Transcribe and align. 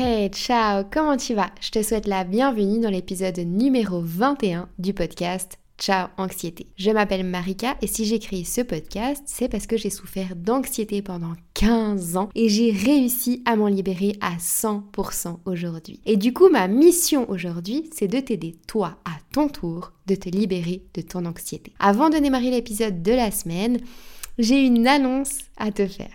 Hey, 0.00 0.30
ciao, 0.30 0.84
comment 0.88 1.16
tu 1.16 1.34
vas? 1.34 1.50
Je 1.60 1.70
te 1.70 1.82
souhaite 1.82 2.06
la 2.06 2.22
bienvenue 2.22 2.78
dans 2.78 2.88
l'épisode 2.88 3.36
numéro 3.38 4.00
21 4.00 4.68
du 4.78 4.94
podcast 4.94 5.58
Ciao 5.76 6.06
Anxiété. 6.16 6.68
Je 6.76 6.92
m'appelle 6.92 7.26
Marika 7.26 7.76
et 7.82 7.88
si 7.88 8.04
j'ai 8.04 8.20
créé 8.20 8.44
ce 8.44 8.60
podcast, 8.60 9.24
c'est 9.26 9.48
parce 9.48 9.66
que 9.66 9.76
j'ai 9.76 9.90
souffert 9.90 10.36
d'anxiété 10.36 11.02
pendant 11.02 11.32
15 11.54 12.16
ans 12.16 12.28
et 12.36 12.48
j'ai 12.48 12.70
réussi 12.70 13.42
à 13.44 13.56
m'en 13.56 13.66
libérer 13.66 14.16
à 14.20 14.36
100% 14.36 15.38
aujourd'hui. 15.46 16.00
Et 16.06 16.16
du 16.16 16.32
coup, 16.32 16.48
ma 16.48 16.68
mission 16.68 17.28
aujourd'hui, 17.28 17.90
c'est 17.92 18.06
de 18.06 18.20
t'aider 18.20 18.54
toi 18.68 18.98
à 19.04 19.18
ton 19.32 19.48
tour 19.48 19.90
de 20.06 20.14
te 20.14 20.28
libérer 20.28 20.84
de 20.94 21.00
ton 21.00 21.26
anxiété. 21.26 21.72
Avant 21.80 22.08
de 22.08 22.18
démarrer 22.18 22.52
l'épisode 22.52 23.02
de 23.02 23.12
la 23.12 23.32
semaine, 23.32 23.80
j'ai 24.38 24.60
une 24.60 24.86
annonce 24.86 25.38
à 25.56 25.72
te 25.72 25.88
faire. 25.88 26.12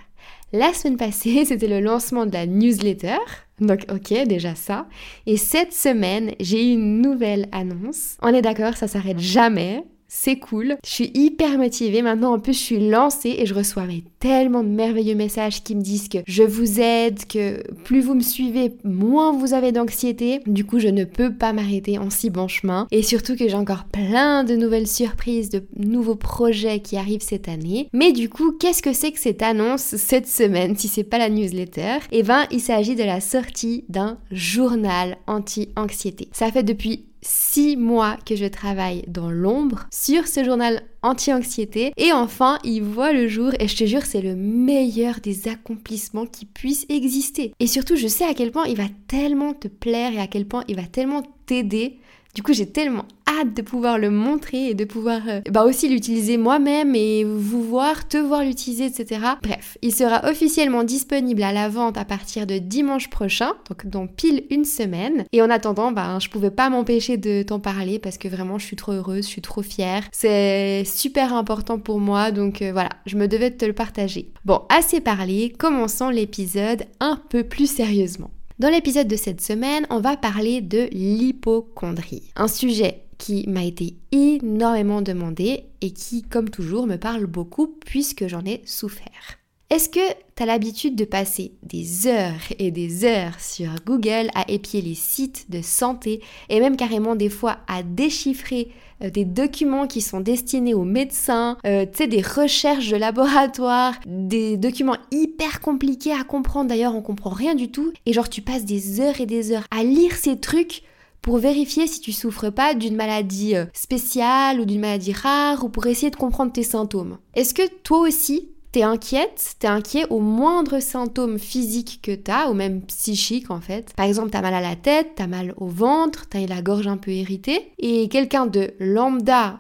La 0.54 0.72
semaine 0.72 0.98
passée, 0.98 1.46
c'était 1.48 1.68
le 1.68 1.80
lancement 1.80 2.28
de 2.28 2.32
la 2.32 2.46
newsletter. 2.46 3.18
Donc 3.64 3.86
ok, 3.92 4.28
déjà 4.28 4.56
ça. 4.56 4.88
Et 5.26 5.38
cette 5.38 5.74
semaine, 5.74 6.32
j'ai 6.40 6.70
eu 6.70 6.74
une 6.74 7.02
nouvelle 7.02 7.48
annonce. 7.52 8.18
On 8.22 8.28
est 8.28 8.42
d'accord, 8.42 8.76
ça 8.76 8.88
s'arrête 8.88 9.20
jamais 9.20 9.84
c'est 10.16 10.38
cool. 10.38 10.78
Je 10.86 10.90
suis 10.90 11.12
hyper 11.16 11.58
motivée 11.58 12.02
maintenant. 12.02 12.34
En 12.34 12.40
plus, 12.40 12.54
je 12.54 12.60
suis 12.60 12.90
lancée 12.90 13.36
et 13.40 13.46
je 13.46 13.54
reçois 13.54 13.84
tellement 14.20 14.64
de 14.64 14.70
merveilleux 14.70 15.16
messages 15.16 15.64
qui 15.64 15.76
me 15.76 15.82
disent 15.82 16.08
que 16.08 16.20
je 16.26 16.44
vous 16.44 16.80
aide, 16.80 17.26
que 17.28 17.62
plus 17.84 18.00
vous 18.00 18.14
me 18.14 18.22
suivez, 18.22 18.74
moins 18.84 19.34
vous 19.34 19.54
avez 19.54 19.72
d'anxiété. 19.72 20.40
Du 20.46 20.66
coup, 20.66 20.80
je 20.80 20.88
ne 20.88 21.04
peux 21.04 21.34
pas 21.34 21.52
m'arrêter 21.52 21.98
en 21.98 22.10
si 22.10 22.30
bon 22.30 22.48
chemin. 22.48 22.88
Et 22.92 23.02
surtout 23.02 23.36
que 23.36 23.50
j'ai 23.50 23.56
encore 23.56 23.86
plein 23.86 24.44
de 24.44 24.56
nouvelles 24.56 24.88
surprises, 24.88 25.50
de 25.50 25.64
nouveaux 25.76 26.16
projets 26.16 26.80
qui 26.80 26.96
arrivent 26.96 27.22
cette 27.22 27.50
année. 27.50 27.90
Mais 27.92 28.14
du 28.14 28.30
coup, 28.30 28.54
qu'est-ce 28.54 28.84
que 28.84 28.94
c'est 28.94 29.12
que 29.12 29.20
cette 29.20 29.42
annonce 29.42 29.82
cette 29.82 30.28
semaine 30.28 30.78
si 30.78 30.88
c'est 30.88 31.04
pas 31.04 31.18
la 31.18 31.30
newsletter? 31.30 31.98
Eh 32.12 32.24
ben, 32.24 32.46
il 32.52 32.62
s'agit 32.62 32.96
de 32.96 33.04
la 33.04 33.20
sortie 33.20 33.84
d'un 33.90 34.18
journal 34.32 35.18
anti-anxiété. 35.28 36.30
Ça 36.32 36.52
fait 36.52 36.64
depuis 36.64 37.06
six 37.24 37.78
mois 37.78 38.18
que 38.26 38.36
je 38.36 38.46
travaille 38.46 39.04
dans 39.08 39.32
l'ombre 39.32 39.86
sur 39.92 40.28
ce 40.28 40.44
journal 40.44 40.84
anti-anxiété. 41.02 41.94
Et 41.98 42.12
enfin 42.14 42.60
il 42.64 42.84
voit 42.84 43.14
le 43.14 43.28
jour 43.28 43.52
et 43.60 43.68
je 43.68 43.76
te 43.76 43.86
jure 43.86 44.06
c'est 44.06 44.22
le 44.22 44.36
meilleur 44.36 45.20
des 45.22 45.48
accomplissements 45.48 46.26
qui 46.26 46.46
puissent 46.46 46.86
exister. 46.90 47.54
Et 47.60 47.68
surtout 47.68 47.96
je 47.96 48.08
sais 48.08 48.26
à 48.26 48.34
quel 48.34 48.52
point 48.52 48.66
il 48.66 48.78
va 48.78 48.88
tellement 49.08 49.54
te 49.54 49.68
plaire 49.68 50.14
et 50.14 50.20
à 50.20 50.28
quel 50.28 50.46
point 50.46 50.64
il 50.68 50.76
va 50.76 50.84
tellement 50.84 51.24
t'aider 51.46 51.98
du 52.34 52.42
coup, 52.42 52.54
j'ai 52.54 52.66
tellement 52.66 53.06
hâte 53.28 53.54
de 53.56 53.62
pouvoir 53.62 54.00
le 54.00 54.10
montrer 54.10 54.70
et 54.70 54.74
de 54.74 54.86
pouvoir 54.86 55.22
euh, 55.28 55.42
bah 55.52 55.64
aussi 55.64 55.88
l'utiliser 55.88 56.38
moi-même 56.38 56.96
et 56.96 57.24
vous 57.24 57.62
voir, 57.64 58.08
te 58.08 58.18
voir 58.18 58.44
l'utiliser, 58.44 58.86
etc. 58.86 59.22
Bref, 59.42 59.78
il 59.84 59.94
sera 59.94 60.28
officiellement 60.30 60.84
disponible 60.84 61.44
à 61.44 61.52
la 61.52 61.70
vente 61.70 61.98
à 61.98 62.06
partir 62.06 62.48
de 62.48 62.58
dimanche 62.58 63.10
prochain, 63.10 63.54
donc 63.70 63.86
dans 63.86 64.08
pile 64.08 64.46
une 64.50 64.66
semaine. 64.66 65.26
Et 65.32 65.42
en 65.44 65.50
attendant, 65.52 65.92
bah, 65.92 66.18
je 66.20 66.30
pouvais 66.30 66.52
pas 66.52 66.70
m'empêcher 66.70 67.18
de 67.18 67.44
t'en 67.44 67.60
parler 67.60 68.00
parce 68.00 68.18
que 68.18 68.28
vraiment, 68.28 68.58
je 68.58 68.66
suis 68.66 68.76
trop 68.76 68.94
heureuse, 68.94 69.26
je 69.26 69.30
suis 69.30 69.42
trop 69.42 69.62
fière. 69.62 70.04
C'est 70.12 70.84
super 70.86 71.34
important 71.34 71.78
pour 71.78 72.00
moi, 72.00 72.32
donc 72.32 72.62
euh, 72.62 72.72
voilà, 72.72 72.90
je 73.06 73.16
me 73.16 73.28
devais 73.28 73.52
de 73.52 73.58
te 73.58 73.66
le 73.66 73.74
partager. 73.74 74.32
Bon, 74.44 74.64
assez 74.70 75.02
parlé, 75.02 75.54
commençons 75.58 76.10
l'épisode 76.10 76.86
un 77.00 77.22
peu 77.30 77.44
plus 77.44 77.70
sérieusement. 77.70 78.32
Dans 78.64 78.70
l'épisode 78.70 79.10
de 79.10 79.18
cette 79.18 79.42
semaine, 79.42 79.86
on 79.90 80.00
va 80.00 80.16
parler 80.16 80.62
de 80.62 80.88
l'hypochondrie, 80.94 82.32
un 82.38 82.48
sujet 82.48 83.02
qui 83.18 83.46
m'a 83.50 83.66
été 83.66 83.98
énormément 84.14 85.02
demandé 85.02 85.66
et 85.82 85.92
qui, 85.92 86.22
comme 86.22 86.50
toujours, 86.50 86.88
me 86.88 86.96
parle 86.96 87.26
beaucoup 87.26 87.68
puisque 87.68 88.26
j'en 88.28 88.46
ai 88.46 88.62
souffert. 88.64 89.43
Est-ce 89.74 89.90
que 89.90 90.08
tu 90.36 90.44
as 90.44 90.46
l'habitude 90.46 90.96
de 90.96 91.04
passer 91.04 91.54
des 91.64 92.06
heures 92.06 92.44
et 92.60 92.70
des 92.70 93.06
heures 93.06 93.40
sur 93.40 93.72
Google 93.84 94.30
à 94.36 94.48
épier 94.48 94.84
les 94.84 94.94
sites 94.94 95.50
de 95.50 95.64
santé 95.64 96.22
et 96.50 96.60
même 96.60 96.78
carrément 96.78 97.16
des 97.16 97.32
fois 97.32 97.58
à 97.68 97.82
déchiffrer 97.82 98.70
euh, 99.02 99.10
des 99.10 99.26
documents 99.26 99.88
qui 99.88 100.02
sont 100.02 100.20
destinés 100.20 100.76
aux 100.76 100.84
médecins, 100.84 101.58
euh, 101.66 101.88
tu 101.88 101.98
sais, 101.98 102.08
des 102.08 102.22
recherches 102.22 102.90
de 102.90 102.98
laboratoire, 102.98 103.96
des 104.06 104.58
documents 104.58 104.98
hyper 105.10 105.60
compliqués 105.60 106.14
à 106.14 106.24
comprendre? 106.24 106.70
D'ailleurs, 106.70 106.94
on 106.94 107.02
comprend 107.02 107.32
rien 107.32 107.56
du 107.56 107.72
tout. 107.72 107.92
Et 108.06 108.14
genre, 108.14 108.30
tu 108.30 108.44
passes 108.44 108.66
des 108.66 109.02
heures 109.02 109.22
et 109.22 109.26
des 109.26 109.54
heures 109.54 109.66
à 109.72 109.84
lire 109.84 110.16
ces 110.16 110.40
trucs 110.40 110.84
pour 111.24 111.40
vérifier 111.40 111.88
si 111.88 112.00
tu 112.00 112.12
souffres 112.12 112.52
pas 112.52 112.76
d'une 112.76 112.96
maladie 112.96 113.56
euh, 113.56 113.66
spéciale 113.74 114.60
ou 114.60 114.66
d'une 114.66 114.82
maladie 114.82 115.14
rare 115.14 115.64
ou 115.64 115.70
pour 115.70 115.88
essayer 115.88 116.12
de 116.12 116.16
comprendre 116.16 116.52
tes 116.52 116.62
symptômes. 116.62 117.18
Est-ce 117.34 117.56
que 117.56 117.68
toi 117.82 118.02
aussi, 118.02 118.53
T'es 118.74 118.82
inquiète, 118.82 119.58
t'es 119.60 119.68
inquiet 119.68 120.08
au 120.10 120.20
moindre 120.20 120.80
symptôme 120.80 121.38
physique 121.38 122.00
que 122.02 122.16
t'as, 122.16 122.50
ou 122.50 122.56
même 122.56 122.82
psychique 122.82 123.52
en 123.52 123.62
fait. 123.62 123.94
Par 123.96 124.08
exemple, 124.08 124.32
t'as 124.32 124.42
mal 124.42 124.56
à 124.56 124.62
la 124.62 124.76
tête, 124.76 125.12
t'as 125.16 125.28
mal 125.28 125.54
au 125.58 125.68
ventre, 125.68 126.26
t'as 126.28 126.44
la 126.48 126.64
gorge 126.64 126.88
un 126.88 126.98
peu 126.98 127.12
irritée, 127.12 127.72
et 127.78 128.10
quelqu'un 128.10 128.48
de 128.48 128.74
lambda, 128.80 129.60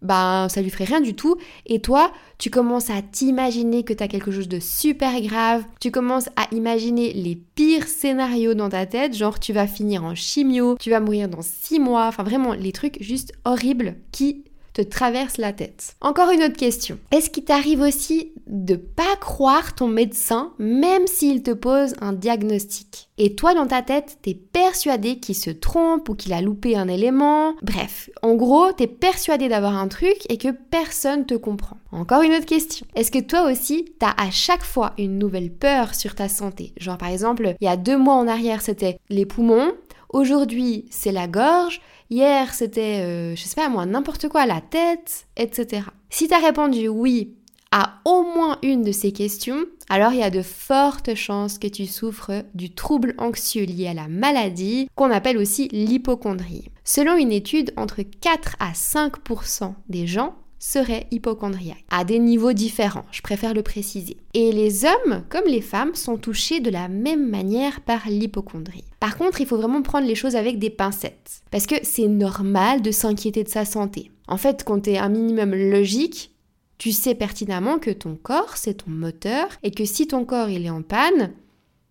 bah 0.00 0.46
ça 0.48 0.62
lui 0.62 0.70
ferait 0.70 0.84
rien 0.84 1.02
du 1.02 1.14
tout, 1.14 1.36
et 1.66 1.80
toi, 1.82 2.10
tu 2.38 2.48
commences 2.48 2.88
à 2.88 3.02
t'imaginer 3.02 3.82
que 3.82 3.92
t'as 3.92 4.08
quelque 4.08 4.30
chose 4.30 4.48
de 4.48 4.58
super 4.58 5.20
grave, 5.20 5.64
tu 5.78 5.90
commences 5.90 6.30
à 6.36 6.46
imaginer 6.52 7.12
les 7.12 7.36
pires 7.36 7.88
scénarios 7.88 8.54
dans 8.54 8.70
ta 8.70 8.86
tête, 8.86 9.14
genre 9.14 9.38
tu 9.38 9.52
vas 9.52 9.66
finir 9.66 10.02
en 10.04 10.14
chimio, 10.14 10.78
tu 10.80 10.88
vas 10.88 11.00
mourir 11.00 11.28
dans 11.28 11.42
six 11.42 11.78
mois, 11.78 12.06
enfin 12.06 12.22
vraiment 12.22 12.54
les 12.54 12.72
trucs 12.72 13.02
juste 13.02 13.34
horribles 13.44 13.96
qui 14.12 14.44
traverse 14.82 15.36
la 15.36 15.52
tête. 15.52 15.96
Encore 16.00 16.30
une 16.30 16.42
autre 16.42 16.56
question. 16.56 16.98
Est-ce 17.12 17.30
qu'il 17.30 17.44
t'arrive 17.44 17.80
aussi 17.80 18.32
de 18.46 18.76
pas 18.76 19.16
croire 19.20 19.74
ton 19.74 19.88
médecin 19.88 20.52
même 20.58 21.06
s'il 21.06 21.42
te 21.42 21.50
pose 21.50 21.94
un 22.00 22.12
diagnostic? 22.12 23.08
Et 23.18 23.34
toi 23.34 23.52
dans 23.54 23.66
ta 23.66 23.82
tête, 23.82 24.18
t'es 24.22 24.34
persuadé 24.34 25.18
qu'il 25.18 25.34
se 25.34 25.50
trompe 25.50 26.08
ou 26.08 26.14
qu'il 26.14 26.32
a 26.32 26.40
loupé 26.40 26.76
un 26.76 26.86
élément? 26.86 27.54
Bref, 27.62 28.10
en 28.22 28.36
gros, 28.36 28.70
t'es 28.72 28.86
persuadé 28.86 29.48
d'avoir 29.48 29.76
un 29.76 29.88
truc 29.88 30.18
et 30.28 30.38
que 30.38 30.48
personne 30.70 31.26
te 31.26 31.34
comprend. 31.34 31.78
Encore 31.90 32.22
une 32.22 32.32
autre 32.32 32.46
question. 32.46 32.86
Est-ce 32.94 33.10
que 33.10 33.18
toi 33.18 33.50
aussi, 33.50 33.86
t'as 33.98 34.14
à 34.16 34.30
chaque 34.30 34.64
fois 34.64 34.92
une 34.98 35.18
nouvelle 35.18 35.50
peur 35.50 35.94
sur 35.94 36.14
ta 36.14 36.28
santé? 36.28 36.72
Genre 36.76 36.98
par 36.98 37.08
exemple, 37.08 37.54
il 37.60 37.64
y 37.64 37.68
a 37.68 37.76
deux 37.76 37.98
mois 37.98 38.14
en 38.14 38.28
arrière, 38.28 38.62
c'était 38.62 38.98
les 39.08 39.26
poumons. 39.26 39.72
Aujourd'hui, 40.10 40.86
c'est 40.90 41.12
la 41.12 41.28
gorge. 41.28 41.80
Hier, 42.10 42.54
c'était, 42.54 43.02
euh, 43.02 43.36
je 43.36 43.42
sais 43.42 43.54
pas 43.54 43.68
moi, 43.68 43.84
n'importe 43.84 44.28
quoi, 44.28 44.46
la 44.46 44.60
tête, 44.60 45.26
etc. 45.36 45.82
Si 46.08 46.28
tu 46.28 46.34
as 46.34 46.38
répondu 46.38 46.88
oui 46.88 47.34
à 47.70 48.00
au 48.06 48.22
moins 48.22 48.58
une 48.62 48.82
de 48.82 48.92
ces 48.92 49.12
questions, 49.12 49.66
alors 49.90 50.12
il 50.12 50.20
y 50.20 50.22
a 50.22 50.30
de 50.30 50.40
fortes 50.40 51.14
chances 51.14 51.58
que 51.58 51.66
tu 51.66 51.86
souffres 51.86 52.44
du 52.54 52.74
trouble 52.74 53.14
anxieux 53.18 53.64
lié 53.64 53.88
à 53.88 53.94
la 53.94 54.08
maladie, 54.08 54.88
qu'on 54.94 55.10
appelle 55.10 55.36
aussi 55.36 55.68
l'hypochondrie. 55.68 56.70
Selon 56.84 57.16
une 57.16 57.32
étude, 57.32 57.74
entre 57.76 58.02
4 58.02 58.56
à 58.58 58.72
5% 58.72 59.74
des 59.90 60.06
gens 60.06 60.34
serait 60.58 61.06
hypochondriaque, 61.10 61.84
à 61.90 62.04
des 62.04 62.18
niveaux 62.18 62.52
différents, 62.52 63.04
je 63.10 63.22
préfère 63.22 63.54
le 63.54 63.62
préciser. 63.62 64.16
Et 64.34 64.52
les 64.52 64.84
hommes, 64.84 65.22
comme 65.28 65.46
les 65.46 65.60
femmes, 65.60 65.94
sont 65.94 66.16
touchés 66.16 66.60
de 66.60 66.70
la 66.70 66.88
même 66.88 67.28
manière 67.28 67.80
par 67.80 68.08
l'hypochondrie. 68.08 68.84
Par 69.00 69.16
contre, 69.16 69.40
il 69.40 69.46
faut 69.46 69.56
vraiment 69.56 69.82
prendre 69.82 70.06
les 70.06 70.14
choses 70.14 70.36
avec 70.36 70.58
des 70.58 70.70
pincettes, 70.70 71.42
parce 71.50 71.66
que 71.66 71.76
c'est 71.82 72.08
normal 72.08 72.82
de 72.82 72.90
s'inquiéter 72.90 73.44
de 73.44 73.48
sa 73.48 73.64
santé. 73.64 74.10
En 74.26 74.36
fait, 74.36 74.64
quand 74.64 74.80
tu 74.80 74.90
es 74.90 74.98
un 74.98 75.08
minimum 75.08 75.54
logique, 75.54 76.32
tu 76.78 76.92
sais 76.92 77.14
pertinemment 77.14 77.78
que 77.78 77.90
ton 77.90 78.16
corps, 78.16 78.56
c'est 78.56 78.84
ton 78.84 78.90
moteur, 78.90 79.46
et 79.62 79.70
que 79.70 79.84
si 79.84 80.06
ton 80.06 80.24
corps 80.24 80.50
il 80.50 80.66
est 80.66 80.70
en 80.70 80.82
panne, 80.82 81.32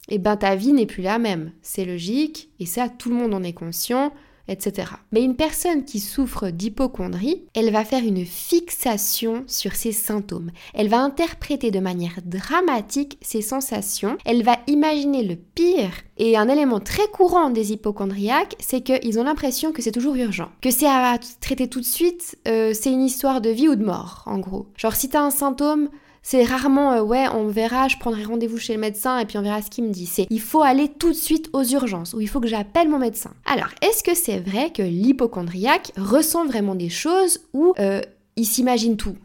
eh 0.10 0.20
ben 0.20 0.38
ta 0.38 0.56
vie 0.56 0.74
n'est 0.74 0.86
plus 0.86 1.04
la 1.04 1.20
même. 1.20 1.52
C'est 1.62 1.86
logique, 1.86 2.50
et 2.60 2.66
ça, 2.66 2.90
tout 2.90 3.10
le 3.10 3.16
monde 3.16 3.34
en 3.34 3.44
est 3.44 3.54
conscient 3.54 4.14
etc. 4.48 4.92
Mais 5.12 5.24
une 5.24 5.36
personne 5.36 5.86
qui 5.86 6.00
souffre 6.00 6.50
d'hypochondrie, 6.50 7.44
elle 7.54 7.72
va 7.72 7.86
faire 7.86 8.04
une 8.04 8.26
fixation 8.26 9.44
sur 9.48 9.76
ses 9.76 9.92
symptômes. 9.92 10.52
Elle 10.74 10.90
va 10.90 11.00
interpréter 11.00 11.72
de 11.72 11.80
manière 11.80 12.20
dramatique 12.26 13.18
ses 13.22 13.42
sensations. 13.42 14.18
Elle 14.26 14.44
va 14.44 14.58
imaginer 14.68 15.24
le 15.24 15.36
pire. 15.36 15.92
Et 16.18 16.36
un 16.36 16.50
élément 16.50 16.80
très 16.80 17.08
courant 17.08 17.50
des 17.50 17.74
hypochondriaques, 17.74 18.56
c'est 18.60 18.82
qu'ils 18.82 19.20
ont 19.20 19.24
l'impression 19.24 19.72
que 19.72 19.82
c'est 19.82 19.92
toujours 19.92 20.16
urgent. 20.16 20.50
Que 20.62 20.72
c'est 20.72 20.88
à 20.88 21.20
traiter 21.42 21.68
tout 21.68 21.80
de 21.80 21.86
suite, 21.86 22.38
euh, 22.48 22.74
c'est 22.74 22.92
une 22.92 23.04
histoire 23.04 23.42
de 23.42 23.50
vie 23.50 23.70
ou 23.70 23.76
de 23.76 23.86
mort, 23.86 24.24
en 24.26 24.40
gros. 24.40 24.68
Genre 24.78 24.96
si 24.96 25.10
t'as 25.10 25.22
un 25.22 25.30
symptôme, 25.30 25.90
c'est 26.30 26.44
rarement, 26.44 26.92
euh, 26.92 27.02
ouais, 27.02 27.30
on 27.30 27.48
verra, 27.48 27.88
je 27.88 27.96
prendrai 27.96 28.26
rendez-vous 28.26 28.58
chez 28.58 28.74
le 28.74 28.82
médecin 28.82 29.18
et 29.18 29.26
puis 29.26 29.38
on 29.38 29.42
verra 29.42 29.62
ce 29.62 29.70
qu'il 29.70 29.86
me 29.86 29.92
dit. 29.92 30.06
C'est, 30.06 30.28
il 30.30 30.42
faut 30.42 30.62
aller 30.62 30.90
tout 30.90 31.12
de 31.12 31.16
suite 31.16 31.50
aux 31.54 31.64
urgences 31.64 32.14
ou 32.14 32.20
il 32.20 32.28
faut 32.28 32.42
que 32.42 32.50
j'appelle 32.50 32.90
mon 32.90 33.00
médecin. 33.00 33.32
Alors, 33.46 33.70
est-ce 33.82 34.04
que 34.04 34.14
c'est 34.14 34.40
vrai 34.40 34.74
que 34.74 34.82
l'hypochondriaque 34.82 35.94
ressent 35.96 36.46
vraiment 36.46 36.76
des 36.76 36.90
choses 36.90 37.40
ou 37.54 37.74
euh, 37.80 38.02
il 38.36 38.46
s'imagine 38.46 38.98
tout? 38.98 39.16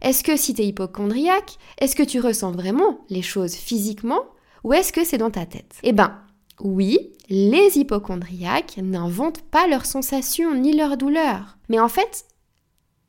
Est-ce 0.00 0.24
que 0.24 0.38
si 0.38 0.54
tu 0.54 0.62
es 0.62 0.68
hypochondriaque, 0.68 1.58
est-ce 1.82 1.94
que 1.94 2.02
tu 2.02 2.18
ressens 2.18 2.52
vraiment 2.52 3.00
les 3.10 3.20
choses 3.20 3.54
physiquement 3.54 4.22
ou 4.64 4.72
est-ce 4.72 4.94
que 4.94 5.04
c'est 5.04 5.18
dans 5.18 5.30
ta 5.30 5.44
tête? 5.44 5.74
Eh 5.82 5.92
ben, 5.92 6.18
oui, 6.60 7.12
les 7.28 7.76
hypochondriaques 7.76 8.78
n'inventent 8.78 9.42
pas 9.42 9.66
leurs 9.66 9.84
sensations 9.84 10.54
ni 10.54 10.74
leurs 10.74 10.96
douleurs. 10.96 11.58
Mais 11.68 11.78
en 11.78 11.90
fait, 11.90 12.24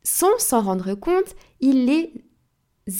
sans 0.02 0.38
s'en 0.38 0.60
rendre 0.60 0.92
compte, 0.92 1.34
ils 1.60 1.86
les 1.86 2.12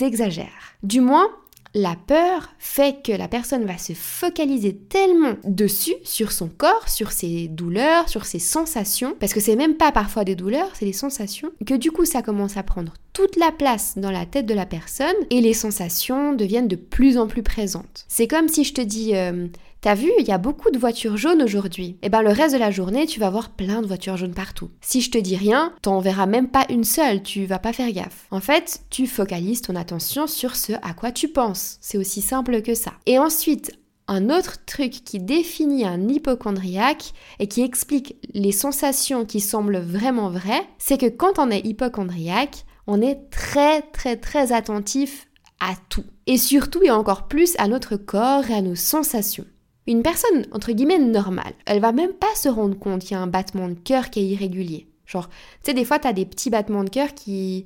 exagèrent. 0.00 0.76
Du 0.82 1.00
moins, 1.00 1.29
la 1.75 1.96
peur 2.06 2.55
fait 2.58 3.02
que 3.05 3.12
la 3.12 3.29
personne 3.29 3.64
va 3.64 3.79
se 3.79 3.93
focaliser 3.93 4.75
tellement 4.75 5.35
dessus, 5.44 5.94
sur 6.02 6.32
son 6.32 6.49
corps, 6.49 6.88
sur 6.88 7.12
ses 7.12 7.49
douleurs, 7.49 8.08
sur 8.08 8.25
ses 8.25 8.38
sensations, 8.38 9.14
parce 9.20 9.35
que 9.35 9.40
c'est 9.40 9.56
même 9.56 9.76
pas 9.76 9.93
parfois 9.93 10.25
des 10.25 10.35
douleurs, 10.35 10.70
c'est 10.75 10.87
des 10.87 10.93
sensations, 10.93 11.50
que 11.67 11.75
du 11.75 11.90
coup 11.90 12.05
ça 12.05 12.23
commence 12.23 12.56
à 12.56 12.62
prendre 12.62 12.94
toute 13.12 13.37
la 13.37 13.52
place 13.52 13.94
dans 13.96 14.11
la 14.11 14.26
tête 14.26 14.46
de 14.46 14.55
la 14.55 14.67
personne 14.67 15.14
et 15.31 15.40
les 15.40 15.55
sensations 15.55 16.32
deviennent 16.32 16.69
de 16.69 16.76
plus 16.76 17.19
en 17.19 17.26
plus 17.26 17.43
présentes. 17.43 18.05
C'est 18.08 18.29
comme 18.29 18.49
si 18.49 18.64
je 18.64 18.75
te 18.75 18.81
dis, 18.81 19.14
euh, 19.14 19.49
T'as 19.80 19.94
vu, 19.94 20.10
il 20.19 20.26
y 20.26 20.32
a 20.32 20.38
beaucoup 20.38 20.72
de 20.72 20.78
voitures 20.78 21.16
jaunes 21.16 21.42
aujourd'hui. 21.42 21.86
Et 21.86 22.06
eh 22.06 22.08
ben 22.08 22.22
le 22.22 22.32
reste 22.32 22.52
de 22.52 22.58
la 22.58 22.72
journée, 22.72 23.06
tu 23.06 23.20
vas 23.20 23.30
voir 23.30 23.50
plein 23.50 23.80
de 23.80 23.86
voitures 23.86 24.16
jaunes 24.16 24.34
partout. 24.34 24.70
Si 24.80 25.00
je 25.00 25.10
te 25.12 25.19
dis 25.19 25.36
rien, 25.36 25.72
t'en 25.82 26.00
verras 26.00 26.26
même 26.26 26.48
pas 26.48 26.66
une 26.69 26.82
seule, 26.82 27.22
tu 27.22 27.46
vas 27.46 27.60
pas 27.60 27.72
faire 27.72 27.92
gaffe. 27.92 28.26
En 28.32 28.40
fait, 28.40 28.80
tu 28.90 29.06
focalises 29.06 29.62
ton 29.62 29.76
attention 29.76 30.26
sur 30.26 30.56
ce 30.56 30.72
à 30.82 30.94
quoi 30.94 31.12
tu 31.12 31.28
penses. 31.28 31.78
C'est 31.80 31.96
aussi 31.96 32.22
simple 32.22 32.60
que 32.62 32.75
ça. 32.75 32.94
Et 33.06 33.20
ensuite, 33.20 33.78
un 34.08 34.30
autre 34.30 34.64
truc 34.66 34.90
qui 34.90 35.20
définit 35.20 35.84
un 35.84 36.08
hypochondriaque 36.08 37.12
et 37.38 37.46
qui 37.46 37.62
explique 37.62 38.16
les 38.34 38.52
sensations 38.52 39.25
qui 39.25 39.38
semblent 39.38 39.78
vraiment 39.78 40.30
vraies, 40.30 40.66
c'est 40.78 40.98
que 40.98 41.08
quand 41.08 41.38
on 41.38 41.52
est 41.52 41.64
hypochondriaque, 41.64 42.64
on 42.88 43.00
est 43.00 43.30
très 43.30 43.82
très 43.82 44.16
très 44.16 44.50
attentif 44.50 45.28
à 45.60 45.75
tout. 45.88 46.04
Et 46.26 46.36
surtout 46.36 46.82
et 46.82 46.90
encore 46.90 47.28
plus 47.28 47.54
à 47.58 47.69
notre 47.69 47.96
corps 47.96 48.50
et 48.50 48.54
à 48.54 48.62
nos 48.62 48.75
sensations. 48.75 49.46
Une 49.88 50.02
personne, 50.02 50.46
entre 50.52 50.73
guillemets, 50.73 50.99
normale, 50.99 51.55
elle 51.64 51.81
va 51.81 51.93
même 51.93 52.12
pas 52.12 52.35
se 52.37 52.50
rendre 52.50 52.79
compte 52.79 53.00
qu'il 53.00 53.12
y 53.12 53.14
a 53.14 53.23
un 53.23 53.26
battement 53.26 53.69
de 53.69 53.75
cœur 53.75 54.11
qui 54.11 54.20
est 54.20 54.26
irrégulier. 54.26 54.87
Genre, 55.06 55.29
tu 55.29 55.35
sais, 55.64 55.75
des 55.75 55.87
fois, 55.87 55.99
tu 55.99 56.06
as 56.06 56.12
des 56.12 56.26
petits 56.26 56.50
battements 56.50 56.85
de 56.85 56.90
cœur 56.90 57.14
qui 57.14 57.64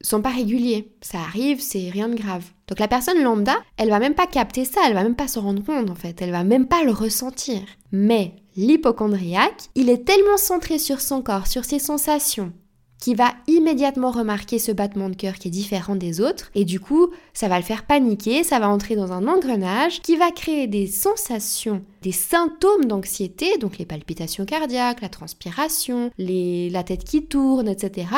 sont 0.00 0.22
pas 0.22 0.30
réguliers. 0.30 0.92
Ça 1.00 1.18
arrive, 1.18 1.60
c'est 1.60 1.90
rien 1.90 2.08
de 2.08 2.14
grave. 2.14 2.44
Donc 2.68 2.78
la 2.78 2.86
personne 2.86 3.20
lambda, 3.20 3.56
elle 3.78 3.88
va 3.88 3.98
même 3.98 4.14
pas 4.14 4.28
capter 4.28 4.64
ça, 4.64 4.82
elle 4.86 4.94
va 4.94 5.02
même 5.02 5.16
pas 5.16 5.26
se 5.26 5.40
rendre 5.40 5.64
compte 5.64 5.90
en 5.90 5.96
fait, 5.96 6.22
elle 6.22 6.30
va 6.30 6.44
même 6.44 6.68
pas 6.68 6.84
le 6.84 6.92
ressentir. 6.92 7.60
Mais 7.90 8.34
l'hypochondriaque, 8.56 9.64
il 9.74 9.90
est 9.90 10.04
tellement 10.04 10.36
centré 10.36 10.78
sur 10.78 11.00
son 11.00 11.20
corps, 11.20 11.48
sur 11.48 11.64
ses 11.64 11.80
sensations, 11.80 12.52
qui 13.00 13.14
va 13.14 13.32
immédiatement 13.46 14.10
remarquer 14.10 14.58
ce 14.58 14.72
battement 14.72 15.08
de 15.08 15.16
cœur 15.16 15.34
qui 15.34 15.48
est 15.48 15.50
différent 15.50 15.96
des 15.96 16.20
autres 16.20 16.50
et 16.54 16.64
du 16.64 16.80
coup 16.80 17.10
ça 17.34 17.48
va 17.48 17.58
le 17.58 17.64
faire 17.64 17.84
paniquer, 17.84 18.42
ça 18.42 18.58
va 18.58 18.68
entrer 18.68 18.96
dans 18.96 19.12
un 19.12 19.28
engrenage 19.28 20.00
qui 20.02 20.16
va 20.16 20.30
créer 20.30 20.66
des 20.66 20.86
sensations, 20.86 21.82
des 22.02 22.12
symptômes 22.12 22.86
d'anxiété, 22.86 23.58
donc 23.58 23.78
les 23.78 23.86
palpitations 23.86 24.44
cardiaques, 24.46 25.02
la 25.02 25.08
transpiration, 25.08 26.10
la 26.18 26.82
tête 26.82 27.04
qui 27.04 27.26
tourne, 27.26 27.68
etc. 27.68 28.08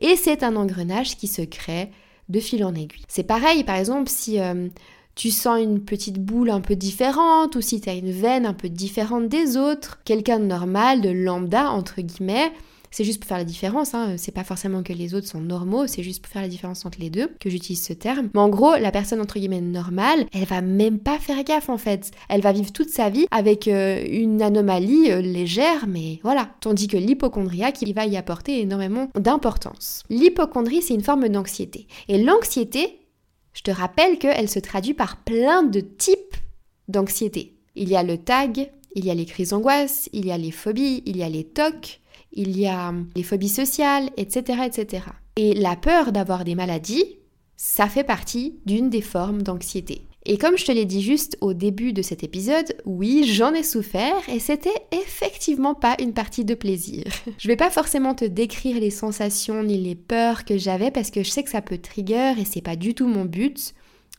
Et 0.00 0.16
c'est 0.16 0.42
un 0.42 0.56
engrenage 0.56 1.16
qui 1.16 1.28
se 1.28 1.42
crée 1.42 1.90
de 2.28 2.40
fil 2.40 2.64
en 2.64 2.74
aiguille. 2.74 3.04
C'est 3.08 3.24
pareil 3.24 3.64
par 3.64 3.76
exemple 3.76 4.10
si... 4.10 4.40
Euh, 4.40 4.68
tu 5.14 5.30
sens 5.30 5.60
une 5.60 5.80
petite 5.80 6.18
boule 6.18 6.50
un 6.50 6.60
peu 6.60 6.74
différente 6.74 7.54
ou 7.54 7.60
si 7.60 7.80
tu 7.80 7.88
as 7.88 7.94
une 7.94 8.10
veine 8.10 8.46
un 8.46 8.52
peu 8.52 8.68
différente 8.68 9.28
des 9.28 9.56
autres, 9.56 10.00
quelqu'un 10.04 10.40
de 10.40 10.46
normal, 10.46 11.00
de 11.00 11.10
lambda 11.10 11.70
entre 11.70 12.00
guillemets, 12.00 12.50
c'est 12.94 13.02
juste 13.02 13.18
pour 13.18 13.26
faire 13.26 13.38
la 13.38 13.44
différence, 13.44 13.92
hein. 13.92 14.14
c'est 14.18 14.30
pas 14.30 14.44
forcément 14.44 14.84
que 14.84 14.92
les 14.92 15.16
autres 15.16 15.26
sont 15.26 15.40
normaux, 15.40 15.88
c'est 15.88 16.04
juste 16.04 16.22
pour 16.22 16.32
faire 16.32 16.42
la 16.42 16.48
différence 16.48 16.86
entre 16.86 17.00
les 17.00 17.10
deux 17.10 17.28
que 17.40 17.50
j'utilise 17.50 17.82
ce 17.82 17.92
terme. 17.92 18.30
Mais 18.32 18.40
en 18.40 18.48
gros, 18.48 18.76
la 18.76 18.92
personne 18.92 19.20
entre 19.20 19.34
guillemets 19.40 19.60
normale, 19.60 20.26
elle 20.32 20.44
va 20.44 20.60
même 20.60 21.00
pas 21.00 21.18
faire 21.18 21.42
gaffe 21.42 21.68
en 21.68 21.76
fait. 21.76 22.12
Elle 22.28 22.40
va 22.40 22.52
vivre 22.52 22.70
toute 22.70 22.90
sa 22.90 23.10
vie 23.10 23.26
avec 23.32 23.66
euh, 23.66 24.00
une 24.08 24.40
anomalie 24.42 25.10
euh, 25.10 25.20
légère, 25.20 25.88
mais 25.88 26.20
voilà. 26.22 26.50
Tandis 26.60 26.86
que 26.86 26.96
l'hypochondriaque, 26.96 27.82
il 27.82 27.94
va 27.94 28.06
y 28.06 28.16
apporter 28.16 28.60
énormément 28.60 29.10
d'importance. 29.16 30.04
L'hypochondrie, 30.08 30.80
c'est 30.80 30.94
une 30.94 31.02
forme 31.02 31.28
d'anxiété. 31.28 31.88
Et 32.06 32.22
l'anxiété, 32.22 33.00
je 33.54 33.62
te 33.62 33.72
rappelle 33.72 34.18
qu'elle 34.18 34.48
se 34.48 34.60
traduit 34.60 34.94
par 34.94 35.16
plein 35.16 35.64
de 35.64 35.80
types 35.80 36.36
d'anxiété. 36.86 37.56
Il 37.74 37.88
y 37.88 37.96
a 37.96 38.04
le 38.04 38.18
tag, 38.18 38.70
il 38.94 39.04
y 39.04 39.10
a 39.10 39.14
les 39.14 39.26
crises 39.26 39.50
d'angoisse, 39.50 40.08
il 40.12 40.26
y 40.26 40.30
a 40.30 40.38
les 40.38 40.52
phobies, 40.52 41.02
il 41.06 41.16
y 41.16 41.24
a 41.24 41.28
les 41.28 41.42
tocs, 41.42 42.00
il 42.34 42.58
y 42.58 42.66
a 42.66 42.92
les 43.16 43.22
phobies 43.22 43.48
sociales, 43.48 44.10
etc. 44.16 44.62
etc. 44.66 45.04
Et 45.36 45.54
la 45.54 45.76
peur 45.76 46.12
d'avoir 46.12 46.44
des 46.44 46.54
maladies, 46.54 47.16
ça 47.56 47.88
fait 47.88 48.04
partie 48.04 48.58
d'une 48.66 48.90
des 48.90 49.00
formes 49.00 49.42
d'anxiété. 49.42 50.06
Et 50.26 50.38
comme 50.38 50.56
je 50.56 50.64
te 50.64 50.72
l'ai 50.72 50.86
dit 50.86 51.02
juste 51.02 51.36
au 51.42 51.52
début 51.52 51.92
de 51.92 52.00
cet 52.00 52.24
épisode, 52.24 52.74
oui, 52.86 53.24
j'en 53.30 53.52
ai 53.52 53.62
souffert 53.62 54.26
et 54.28 54.38
c'était 54.38 54.70
effectivement 54.90 55.74
pas 55.74 55.96
une 56.00 56.14
partie 56.14 56.46
de 56.46 56.54
plaisir. 56.54 57.04
Je 57.38 57.46
vais 57.46 57.56
pas 57.56 57.70
forcément 57.70 58.14
te 58.14 58.24
décrire 58.24 58.80
les 58.80 58.90
sensations 58.90 59.62
ni 59.62 59.76
les 59.76 59.94
peurs 59.94 60.46
que 60.46 60.56
j'avais 60.56 60.90
parce 60.90 61.10
que 61.10 61.22
je 61.22 61.28
sais 61.28 61.42
que 61.42 61.50
ça 61.50 61.60
peut 61.60 61.76
trigger 61.76 62.34
et 62.38 62.46
c'est 62.46 62.62
pas 62.62 62.76
du 62.76 62.94
tout 62.94 63.06
mon 63.06 63.26
but. 63.26 63.74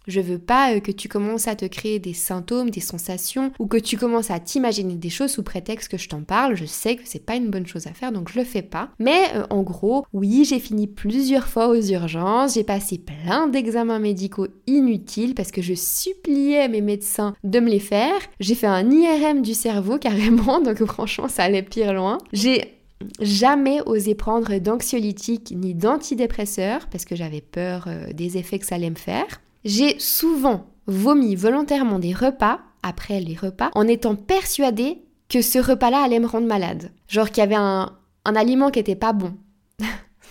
Je 0.08 0.22
veux 0.22 0.40
pas 0.40 0.74
euh, 0.74 0.80
que 0.80 0.92
tu 0.92 1.08
commences 1.08 1.48
à 1.48 1.56
te 1.56 1.66
créer 1.66 2.00
des 2.00 2.14
symptômes, 2.14 2.70
des 2.70 2.82
sensations, 2.82 3.52
ou 3.60 3.68
que 3.68 3.78
tu 3.78 3.98
commences 3.98 4.32
à 4.32 4.40
t'imaginer 4.40 4.96
des 4.96 5.10
choses 5.10 5.32
sous 5.32 5.44
prétexte 5.44 5.90
que 5.90 5.98
je 5.98 6.10
t'en 6.10 6.22
parle. 6.22 6.56
Je 6.56 6.66
sais 6.66 6.96
que 6.96 7.04
c'est 7.06 7.26
pas 7.26 7.36
une 7.36 7.50
bonne 7.50 7.68
chose 7.68 7.88
à 7.88 7.94
faire, 7.94 8.12
donc 8.12 8.30
je 8.32 8.40
le 8.40 8.46
fais 8.46 8.62
pas. 8.62 8.90
Mais 9.00 9.24
euh, 9.36 9.46
en 9.50 9.64
gros, 9.64 10.06
oui, 10.14 10.46
j'ai 10.46 10.60
fini 10.60 10.88
plusieurs 10.88 11.48
fois 11.48 11.68
aux 11.68 11.82
urgences, 11.82 12.56
j'ai 12.56 12.64
passé 12.64 12.98
plein 12.98 13.48
d'examens 13.48 14.00
médicaux 14.00 14.48
inutiles 14.68 15.36
parce 15.36 15.52
que 15.52 15.62
je 15.62 15.74
suppliais 15.74 16.68
mes 16.68 16.82
médecins 16.82 17.36
de 17.44 17.60
me 17.60 17.70
les 17.70 17.80
faire. 17.80 18.20
J'ai 18.40 18.56
fait 18.56 18.68
un 18.68 18.90
IRM 18.90 19.42
du 19.42 19.54
cerveau 19.54 19.98
carrément, 20.00 20.62
donc 20.62 20.84
franchement, 20.86 21.28
ça 21.28 21.44
allait 21.44 21.64
pire 21.64 21.94
loin. 21.94 22.18
J'ai 22.34 22.76
jamais 23.20 23.82
osé 23.86 24.16
prendre 24.16 24.58
d'anxiolytiques 24.58 25.54
ni 25.56 25.74
d'antidépresseurs 25.74 26.88
parce 26.90 27.06
que 27.06 27.16
j'avais 27.16 27.42
peur 27.42 27.86
euh, 27.88 28.12
des 28.14 28.38
effets 28.38 28.60
que 28.60 28.66
ça 28.66 28.76
allait 28.76 28.90
me 28.90 28.96
faire. 28.96 29.42
J'ai 29.66 29.98
souvent 30.00 30.68
vomi 30.86 31.36
volontairement 31.36 31.98
des 31.98 32.14
repas, 32.14 32.60
après 32.84 33.20
les 33.20 33.36
repas, 33.36 33.72
en 33.74 33.88
étant 33.88 34.16
persuadée 34.16 35.02
que 35.28 35.42
ce 35.42 35.58
repas-là 35.58 36.04
allait 36.04 36.20
me 36.20 36.28
rendre 36.28 36.46
malade. 36.48 36.92
Genre 37.08 37.30
qu'il 37.30 37.40
y 37.40 37.42
avait 37.42 37.56
un, 37.56 37.98
un 38.26 38.36
aliment 38.36 38.70
qui 38.70 38.78
était 38.78 38.96
pas 38.96 39.12
bon. 39.12 39.34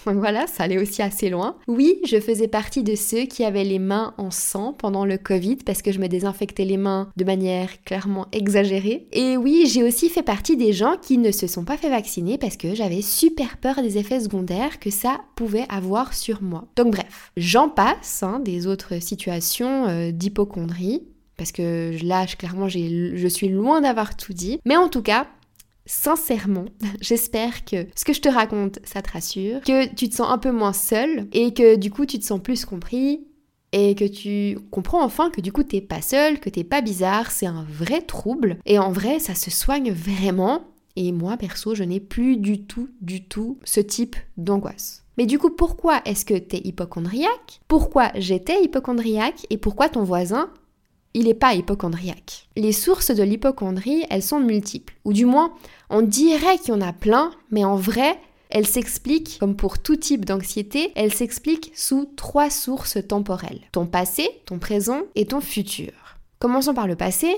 Voilà, 0.25 0.47
ça 0.47 0.65
allait 0.65 0.79
aussi 0.79 1.03
assez 1.03 1.29
loin. 1.29 1.57
Oui, 1.69 2.01
je 2.07 2.19
faisais 2.21 2.49
partie 2.49 2.83
de 2.83 2.95
ceux 2.95 3.25
qui 3.25 3.45
avaient 3.45 3.65
les 3.65 3.79
mains 3.79 4.15
en 4.17 4.31
sang 4.31 4.73
pendant 4.73 5.05
le 5.05 5.19
Covid 5.19 5.57
parce 5.57 5.83
que 5.83 5.93
je 5.93 5.99
me 5.99 6.09
désinfectais 6.09 6.65
les 6.65 6.77
mains 6.77 7.09
de 7.17 7.25
manière 7.25 7.83
clairement 7.85 8.27
exagérée. 8.33 9.07
Et 9.13 9.37
oui, 9.37 9.67
j'ai 9.67 9.83
aussi 9.83 10.09
fait 10.09 10.23
partie 10.23 10.57
des 10.57 10.73
gens 10.73 10.97
qui 11.01 11.19
ne 11.19 11.31
se 11.31 11.47
sont 11.47 11.65
pas 11.65 11.77
fait 11.77 11.91
vacciner 11.91 12.39
parce 12.39 12.57
que 12.57 12.75
j'avais 12.75 13.03
super 13.03 13.59
peur 13.59 13.83
des 13.83 13.99
effets 13.99 14.21
secondaires 14.21 14.79
que 14.79 14.91
ça 14.91 15.21
pouvait 15.37 15.67
avoir 15.69 16.15
sur 16.15 16.43
moi. 16.43 16.65
Donc 16.77 16.93
bref, 16.93 17.33
j'en 17.37 17.69
passe 17.69 18.23
hein, 18.23 18.41
des 18.41 18.67
autres 18.67 19.03
situations 19.03 19.87
euh, 19.89 20.11
d'hypochondrie 20.11 21.03
parce 21.37 21.53
que 21.53 21.93
là, 22.05 22.27
clairement, 22.27 22.69
je 22.69 23.29
suis 23.29 23.49
loin 23.49 23.81
d'avoir 23.81 24.17
tout 24.17 24.33
dit. 24.33 24.61
Mais 24.65 24.77
en 24.77 24.89
tout 24.89 25.03
cas, 25.03 25.27
Sincèrement, 25.87 26.67
j'espère 27.01 27.65
que 27.65 27.87
ce 27.95 28.05
que 28.05 28.13
je 28.13 28.21
te 28.21 28.29
raconte, 28.29 28.79
ça 28.85 29.03
te 29.03 29.13
rassure, 29.13 29.61
que 29.61 29.87
tu 29.95 30.09
te 30.09 30.15
sens 30.15 30.31
un 30.31 30.39
peu 30.39 30.53
moins 30.53 30.73
seul 30.73 31.29
et 31.33 31.53
que 31.53 31.77
du 31.77 31.91
coup 31.91 32.07
tu 32.07 32.19
te 32.19 32.25
sens 32.25 32.41
plus 32.41 32.65
compris 32.65 33.27
et 33.73 33.95
que 33.95 34.05
tu 34.05 34.59
comprends 34.71 35.05
enfin 35.05 35.31
que 35.31 35.41
du 35.41 35.53
coup 35.53 35.63
t'es 35.63 35.81
pas 35.81 36.01
seul, 36.01 36.41
que 36.41 36.49
t'es 36.49 36.65
pas 36.65 36.81
bizarre, 36.81 37.31
c'est 37.31 37.47
un 37.47 37.67
vrai 37.69 38.01
trouble 38.01 38.59
et 38.67 38.79
en 38.79 38.93
vrai 38.93 39.19
ça 39.19 39.35
se 39.35 39.51
soigne 39.51 39.93
vraiment 39.93 40.63
et 40.97 41.13
moi 41.13 41.37
perso 41.37 41.75
je 41.75 41.83
n'ai 41.83 42.01
plus 42.01 42.37
du 42.37 42.65
tout, 42.65 42.89
du 43.01 43.25
tout 43.25 43.59
ce 43.65 43.81
type 43.81 44.17
d'angoisse. 44.37 45.05
Mais 45.19 45.27
du 45.27 45.39
coup 45.39 45.51
pourquoi 45.51 46.01
est-ce 46.05 46.25
que 46.25 46.39
t'es 46.39 46.61
hypochondriaque? 46.65 47.61
Pourquoi 47.69 48.11
j'étais 48.15 48.63
hypochondriaque 48.63 49.47
et 49.51 49.59
pourquoi 49.59 49.89
ton 49.89 50.03
voisin 50.03 50.51
il 51.15 51.27
n'est 51.27 51.35
pas 51.35 51.55
hypochondriaque. 51.55 52.49
Les 52.57 52.73
sources 52.73 53.13
de 53.13 53.23
l'hypochondrie, 53.23 54.05
elles 54.11 54.23
sont 54.23 54.41
multiples. 54.41 54.95
Ou 55.05 55.13
du 55.13 55.27
moins, 55.27 55.55
on 55.89 56.03
dirait 56.03 56.59
qu'il 56.59 56.75
y 56.75 56.77
en 56.77 56.81
a 56.81 56.93
plein, 56.93 57.31
mais 57.51 57.65
en 57.65 57.77
vrai, 57.77 58.19
elles 58.51 58.67
s'expliquent, 58.67 59.39
comme 59.39 59.57
pour 59.57 59.79
tout 59.79 59.97
type 59.97 60.25
d'anxiété, 60.25 60.93
elles 60.97 61.15
s'expliquent 61.15 61.73
sous 61.75 62.07
trois 62.17 62.51
sources 62.51 62.99
temporelles. 63.07 63.61
Ton 63.73 63.87
passé, 63.87 64.29
ton 64.45 64.59
présent 64.59 65.03
et 65.15 65.27
ton 65.27 65.41
futur. 65.41 65.93
Commençons 66.41 66.75
par 66.75 66.87
le 66.87 66.97
passé. 66.97 67.35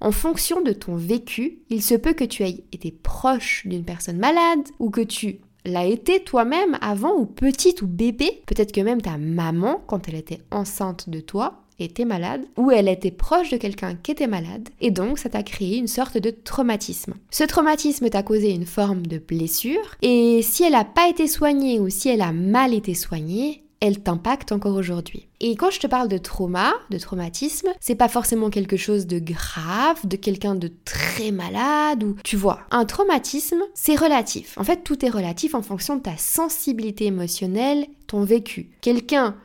En 0.00 0.12
fonction 0.12 0.60
de 0.60 0.72
ton 0.72 0.96
vécu, 0.96 1.60
il 1.70 1.82
se 1.82 1.94
peut 1.94 2.12
que 2.12 2.24
tu 2.24 2.44
aies 2.44 2.64
été 2.72 2.90
proche 2.90 3.66
d'une 3.66 3.84
personne 3.84 4.18
malade 4.18 4.60
ou 4.78 4.90
que 4.90 5.00
tu 5.00 5.40
l'as 5.64 5.86
été 5.86 6.22
toi-même 6.22 6.78
avant 6.80 7.14
ou 7.16 7.26
petite 7.26 7.82
ou 7.82 7.86
bébé. 7.86 8.42
Peut-être 8.46 8.72
que 8.72 8.80
même 8.80 9.02
ta 9.02 9.18
maman, 9.18 9.82
quand 9.86 10.08
elle 10.08 10.14
était 10.14 10.42
enceinte 10.50 11.08
de 11.08 11.20
toi, 11.20 11.64
était 11.78 12.04
malade 12.04 12.44
ou 12.56 12.70
elle 12.70 12.88
était 12.88 13.10
proche 13.10 13.50
de 13.50 13.56
quelqu'un 13.56 13.94
qui 13.94 14.10
était 14.10 14.26
malade 14.26 14.68
et 14.80 14.90
donc 14.90 15.18
ça 15.18 15.28
t'a 15.28 15.42
créé 15.42 15.76
une 15.76 15.86
sorte 15.86 16.18
de 16.18 16.30
traumatisme. 16.30 17.14
Ce 17.30 17.44
traumatisme 17.44 18.08
t'a 18.08 18.22
causé 18.22 18.50
une 18.50 18.66
forme 18.66 19.06
de 19.06 19.18
blessure 19.18 19.96
et 20.02 20.40
si 20.42 20.64
elle 20.64 20.72
n'a 20.72 20.84
pas 20.84 21.08
été 21.08 21.26
soignée 21.26 21.78
ou 21.78 21.88
si 21.88 22.08
elle 22.08 22.22
a 22.22 22.32
mal 22.32 22.74
été 22.74 22.94
soignée, 22.94 23.62
elle 23.80 24.00
t'impacte 24.00 24.52
encore 24.52 24.74
aujourd'hui. 24.74 25.28
Et 25.40 25.54
quand 25.54 25.70
je 25.70 25.78
te 25.78 25.86
parle 25.86 26.08
de 26.08 26.18
trauma, 26.18 26.72
de 26.90 26.98
traumatisme, 26.98 27.68
c'est 27.80 27.94
pas 27.94 28.08
forcément 28.08 28.50
quelque 28.50 28.76
chose 28.76 29.06
de 29.06 29.20
grave, 29.20 30.04
de 30.04 30.16
quelqu'un 30.16 30.56
de 30.56 30.72
très 30.84 31.30
malade 31.30 32.02
ou 32.02 32.16
tu 32.24 32.36
vois, 32.36 32.60
un 32.70 32.84
traumatisme, 32.84 33.62
c'est 33.74 33.94
relatif. 33.94 34.58
En 34.58 34.64
fait, 34.64 34.82
tout 34.82 35.04
est 35.04 35.10
relatif 35.10 35.54
en 35.54 35.62
fonction 35.62 35.96
de 35.96 36.02
ta 36.02 36.16
sensibilité 36.16 37.06
émotionnelle, 37.06 37.86
ton 38.08 38.24
vécu. 38.24 38.70
Quelqu'un 38.80 39.36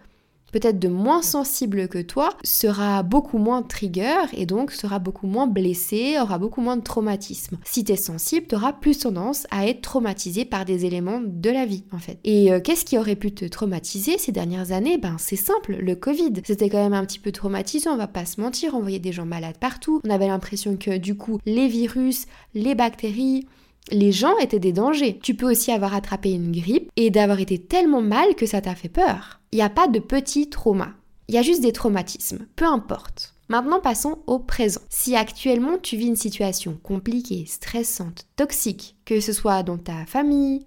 peut-être 0.54 0.80
de 0.80 0.88
moins 0.88 1.22
sensible 1.22 1.88
que 1.90 2.00
toi, 2.00 2.30
sera 2.44 3.04
beaucoup 3.04 3.40
moins 3.40 3.64
trigger 3.64 4.24
et 4.34 4.46
donc 4.46 4.72
sera 4.72 5.00
beaucoup 5.00 5.28
moins 5.28 5.48
blessé, 5.48 6.18
aura 6.22 6.38
beaucoup 6.38 6.62
moins 6.62 6.78
de 6.78 6.84
traumatisme. 6.84 7.58
Si 7.66 7.84
tu 7.84 7.92
es 7.92 7.98
sensible, 7.98 8.48
tu 8.48 8.56
auras 8.56 8.72
plus 8.72 9.00
tendance 9.00 9.48
à 9.52 9.68
être 9.68 9.82
traumatisé 9.82 10.46
par 10.46 10.64
des 10.64 10.86
éléments 10.86 11.22
de 11.26 11.50
la 11.50 11.66
vie 11.66 11.84
en 11.92 11.98
fait. 11.98 12.20
Et 12.24 12.54
euh, 12.54 12.60
qu'est-ce 12.60 12.86
qui 12.86 12.98
aurait 12.98 13.16
pu 13.16 13.34
te 13.34 13.46
traumatiser 13.46 14.18
ces 14.18 14.32
dernières 14.32 14.72
années? 14.72 14.98
Ben 14.98 15.16
c'est 15.18 15.36
simple, 15.36 15.76
le 15.80 15.96
Covid. 15.96 16.34
C'était 16.46 16.70
quand 16.70 16.82
même 16.82 16.94
un 16.94 17.06
petit 17.06 17.20
peu 17.20 17.32
traumatisant, 17.32 17.94
on 17.94 17.98
va 17.98 18.08
pas 18.08 18.26
se 18.26 18.40
mentir, 18.40 18.76
on 18.76 18.82
voyait 18.82 19.00
des 19.00 19.12
gens 19.12 19.26
malades 19.26 19.58
partout, 19.60 20.02
on 20.06 20.10
avait 20.10 20.28
l'impression 20.28 20.78
que 20.78 20.98
du 20.98 21.16
coup 21.16 21.40
les 21.46 21.68
virus, 21.68 22.28
les 22.54 22.76
bactéries, 22.76 23.48
les 23.92 24.12
gens 24.12 24.38
étaient 24.38 24.60
des 24.60 24.74
dangers. 24.74 25.20
Tu 25.22 25.36
peux 25.36 25.50
aussi 25.50 25.72
avoir 25.72 25.94
attrapé 25.94 26.32
une 26.32 26.52
grippe 26.52 26.92
et 26.96 27.10
d'avoir 27.10 27.40
été 27.40 27.58
tellement 27.60 28.02
mal 28.02 28.36
que 28.36 28.46
ça 28.46 28.62
t'a 28.62 28.76
fait 28.76 28.90
peur. 28.90 29.42
Il 29.52 29.58
n'y 29.58 29.62
a 29.62 29.70
pas 29.70 29.88
de 29.88 30.00
petits 30.00 30.50
traumas. 30.50 30.94
Il 31.28 31.36
y 31.36 31.38
a 31.38 31.42
juste 31.42 31.62
des 31.62 31.72
traumatismes, 31.72 32.48
peu 32.56 32.66
importe. 32.66 33.34
Maintenant, 33.50 33.80
passons 33.80 34.20
au 34.26 34.40
présent. 34.40 34.82
Si 34.90 35.16
actuellement 35.16 35.78
tu 35.82 35.98
vis 35.98 36.08
une 36.08 36.16
situation 36.16 36.78
compliquée, 36.82 37.46
stressante, 37.48 38.26
toxique, 38.36 38.96
que 39.06 39.20
ce 39.20 39.34
soit 39.34 39.64
dans 39.64 39.78
ta 39.78 40.06
famille, 40.06 40.66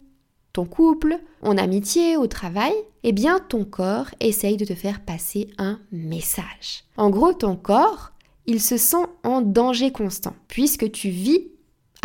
ton 0.53 0.67
couple, 0.67 1.19
en 1.43 1.59
amitié, 1.59 2.17
au 2.17 2.27
travail, 2.27 2.73
eh 3.03 3.13
bien 3.13 3.41
ton 3.41 3.65
corps 3.65 4.09
essaye 4.21 4.57
de 4.57 4.65
te 4.65 4.75
faire 4.75 5.01
passer 5.01 5.49
un 5.59 5.79
message. 5.93 6.85
En 6.97 7.11
gros, 7.11 7.33
ton 7.33 7.57
corps, 7.57 8.13
il 8.47 8.61
se 8.61 8.77
sent 8.77 9.05
en 9.25 9.43
danger 9.43 9.91
constant, 9.91 10.35
puisque 10.49 10.91
tu 10.93 11.09
vis 11.11 11.49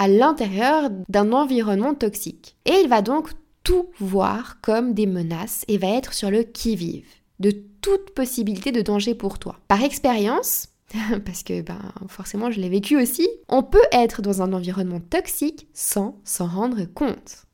à 0.02 0.08
l'intérieur 0.08 0.90
d'un 1.10 1.32
environnement 1.32 1.94
toxique. 1.94 2.58
Et 2.66 2.74
il 2.84 2.90
va 2.90 3.04
donc 3.04 3.30
tout 3.64 3.92
voir 4.00 4.60
comme 4.62 4.96
des 4.96 5.06
menaces 5.06 5.64
et 5.68 5.78
va 5.78 5.90
être 5.90 6.16
sur 6.16 6.32
le 6.32 6.42
qui-vive 6.42 7.06
de 7.40 7.52
toute 7.82 8.10
possibilité 8.16 8.72
de 8.72 8.82
danger 8.82 9.14
pour 9.14 9.38
toi. 9.38 9.60
Par 9.68 9.84
expérience, 9.84 10.70
parce 11.26 11.44
que 11.44 11.62
ben, 11.62 11.94
forcément 12.08 12.50
je 12.50 12.60
l'ai 12.60 12.70
vécu 12.70 13.00
aussi, 13.00 13.30
on 13.48 13.62
peut 13.62 13.78
être 13.92 14.24
dans 14.24 14.42
un 14.42 14.54
environnement 14.54 15.02
toxique 15.02 15.68
sans 15.76 16.20
s'en 16.24 16.48
rendre 16.48 16.84
compte. 16.86 17.46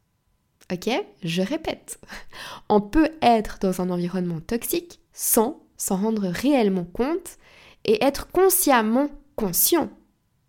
Ok? 0.72 0.90
Je 1.24 1.42
répète. 1.42 2.00
On 2.70 2.80
peut 2.80 3.10
être 3.22 3.58
dans 3.62 3.82
un 3.82 3.90
environnement 3.90 4.40
toxique 4.40 5.02
sans 5.12 5.62
s'en 5.76 5.98
rendre 5.98 6.28
réellement 6.28 6.86
compte 6.86 7.38
et 7.84 8.04
être 8.04 8.32
consciemment 8.32 9.10
conscient 9.36 9.90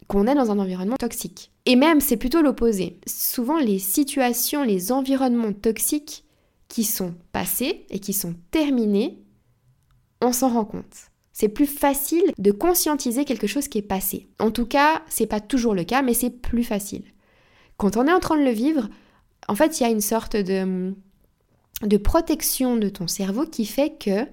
qu'on 0.08 0.26
est 0.26 0.34
dans 0.34 0.50
un 0.50 0.58
environnement 0.58 0.96
toxique. 0.96 1.52
Et 1.68 1.76
même, 1.76 2.00
c'est 2.00 2.16
plutôt 2.16 2.40
l'opposé. 2.40 2.98
Souvent, 3.06 3.58
les 3.58 3.78
situations, 3.78 4.64
les 4.64 4.90
environnements 4.90 5.52
toxiques 5.52 6.24
qui 6.66 6.82
sont 6.82 7.14
passés 7.30 7.84
et 7.90 7.98
qui 7.98 8.14
sont 8.14 8.34
terminés, 8.50 9.22
on 10.22 10.32
s'en 10.32 10.48
rend 10.48 10.64
compte. 10.64 11.10
C'est 11.34 11.50
plus 11.50 11.66
facile 11.66 12.32
de 12.38 12.52
conscientiser 12.52 13.26
quelque 13.26 13.46
chose 13.46 13.68
qui 13.68 13.76
est 13.76 13.82
passé. 13.82 14.30
En 14.38 14.50
tout 14.50 14.64
cas, 14.64 15.02
c'est 15.10 15.26
pas 15.26 15.40
toujours 15.40 15.74
le 15.74 15.84
cas, 15.84 16.00
mais 16.00 16.14
c'est 16.14 16.30
plus 16.30 16.64
facile. 16.64 17.04
Quand 17.76 17.98
on 17.98 18.06
est 18.06 18.14
en 18.14 18.20
train 18.20 18.38
de 18.38 18.44
le 18.44 18.50
vivre, 18.50 18.88
en 19.46 19.54
fait, 19.54 19.78
il 19.78 19.82
y 19.82 19.86
a 19.86 19.90
une 19.90 20.00
sorte 20.00 20.36
de, 20.36 20.94
de 21.82 21.96
protection 21.98 22.78
de 22.78 22.88
ton 22.88 23.06
cerveau 23.06 23.44
qui 23.44 23.66
fait 23.66 23.90
que 23.90 24.24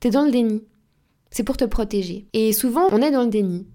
tu 0.00 0.08
es 0.08 0.10
dans 0.10 0.26
le 0.26 0.30
déni. 0.30 0.62
C'est 1.30 1.42
pour 1.42 1.56
te 1.56 1.64
protéger. 1.64 2.26
Et 2.34 2.52
souvent, 2.52 2.88
on 2.90 3.00
est 3.00 3.10
dans 3.10 3.22
le 3.22 3.30
déni. 3.30 3.66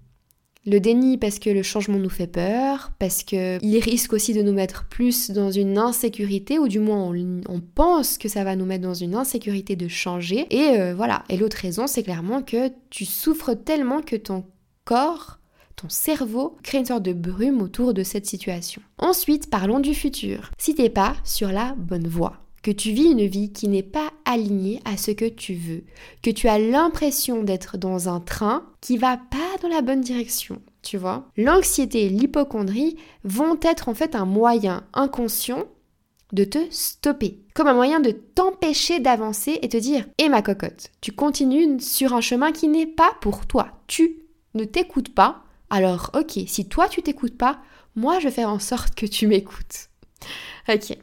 Le 0.66 0.80
déni 0.80 1.16
parce 1.16 1.38
que 1.38 1.50
le 1.50 1.62
changement 1.62 1.98
nous 1.98 2.10
fait 2.10 2.26
peur, 2.26 2.92
parce 2.98 3.22
qu'il 3.22 3.78
risque 3.78 4.12
aussi 4.12 4.34
de 4.34 4.42
nous 4.42 4.52
mettre 4.52 4.86
plus 4.88 5.30
dans 5.30 5.50
une 5.50 5.78
insécurité, 5.78 6.58
ou 6.58 6.68
du 6.68 6.78
moins 6.78 7.10
on, 7.48 7.60
pense 7.60 8.18
que 8.18 8.28
ça 8.28 8.44
va 8.44 8.56
nous 8.56 8.66
mettre 8.66 8.82
dans 8.82 8.94
une 8.94 9.14
insécurité 9.14 9.76
de 9.76 9.88
changer. 9.88 10.46
Et 10.50 10.78
euh, 10.78 10.94
voilà. 10.94 11.24
Et 11.28 11.36
l'autre 11.36 11.56
raison, 11.56 11.86
c'est 11.86 12.02
clairement 12.02 12.42
que 12.42 12.70
tu 12.90 13.04
souffres 13.04 13.54
tellement 13.54 14.02
que 14.02 14.16
ton 14.16 14.44
corps, 14.84 15.38
ton 15.76 15.88
cerveau 15.88 16.56
crée 16.62 16.78
une 16.78 16.86
sorte 16.86 17.04
de 17.04 17.12
brume 17.12 17.62
autour 17.62 17.94
de 17.94 18.02
cette 18.02 18.26
situation. 18.26 18.82
Ensuite, 18.98 19.48
parlons 19.48 19.80
du 19.80 19.94
futur. 19.94 20.50
Si 20.58 20.74
t'es 20.74 20.90
pas 20.90 21.14
sur 21.24 21.52
la 21.52 21.74
bonne 21.78 22.08
voie, 22.08 22.47
que 22.62 22.70
tu 22.70 22.92
vis 22.92 23.10
une 23.12 23.26
vie 23.26 23.52
qui 23.52 23.68
n'est 23.68 23.82
pas 23.82 24.10
alignée 24.24 24.80
à 24.84 24.96
ce 24.96 25.10
que 25.10 25.28
tu 25.28 25.54
veux, 25.54 25.84
que 26.22 26.30
tu 26.30 26.48
as 26.48 26.58
l'impression 26.58 27.42
d'être 27.42 27.78
dans 27.78 28.08
un 28.08 28.20
train 28.20 28.66
qui 28.80 28.96
va 28.96 29.16
pas 29.16 29.58
dans 29.62 29.68
la 29.68 29.82
bonne 29.82 30.00
direction, 30.00 30.60
tu 30.82 30.96
vois. 30.96 31.28
L'anxiété 31.36 32.06
et 32.06 32.08
l'hypochondrie 32.08 32.96
vont 33.24 33.58
être 33.62 33.88
en 33.88 33.94
fait 33.94 34.14
un 34.14 34.24
moyen 34.24 34.84
inconscient 34.92 35.64
de 36.32 36.44
te 36.44 36.58
stopper, 36.70 37.40
comme 37.54 37.68
un 37.68 37.74
moyen 37.74 38.00
de 38.00 38.10
t'empêcher 38.10 39.00
d'avancer 39.00 39.58
et 39.62 39.68
te 39.68 39.78
dire 39.78 40.06
"Eh 40.18 40.28
ma 40.28 40.42
cocotte, 40.42 40.90
tu 41.00 41.12
continues 41.12 41.80
sur 41.80 42.12
un 42.12 42.20
chemin 42.20 42.52
qui 42.52 42.68
n'est 42.68 42.86
pas 42.86 43.12
pour 43.22 43.46
toi. 43.46 43.80
Tu 43.86 44.18
ne 44.54 44.64
t'écoutes 44.64 45.14
pas. 45.14 45.44
Alors 45.70 46.10
OK, 46.14 46.38
si 46.46 46.68
toi 46.68 46.88
tu 46.88 47.02
t'écoutes 47.02 47.38
pas, 47.38 47.60
moi 47.96 48.18
je 48.18 48.24
vais 48.24 48.34
faire 48.34 48.50
en 48.50 48.58
sorte 48.58 48.94
que 48.94 49.06
tu 49.06 49.26
m'écoutes." 49.26 49.88
OK. 50.68 50.98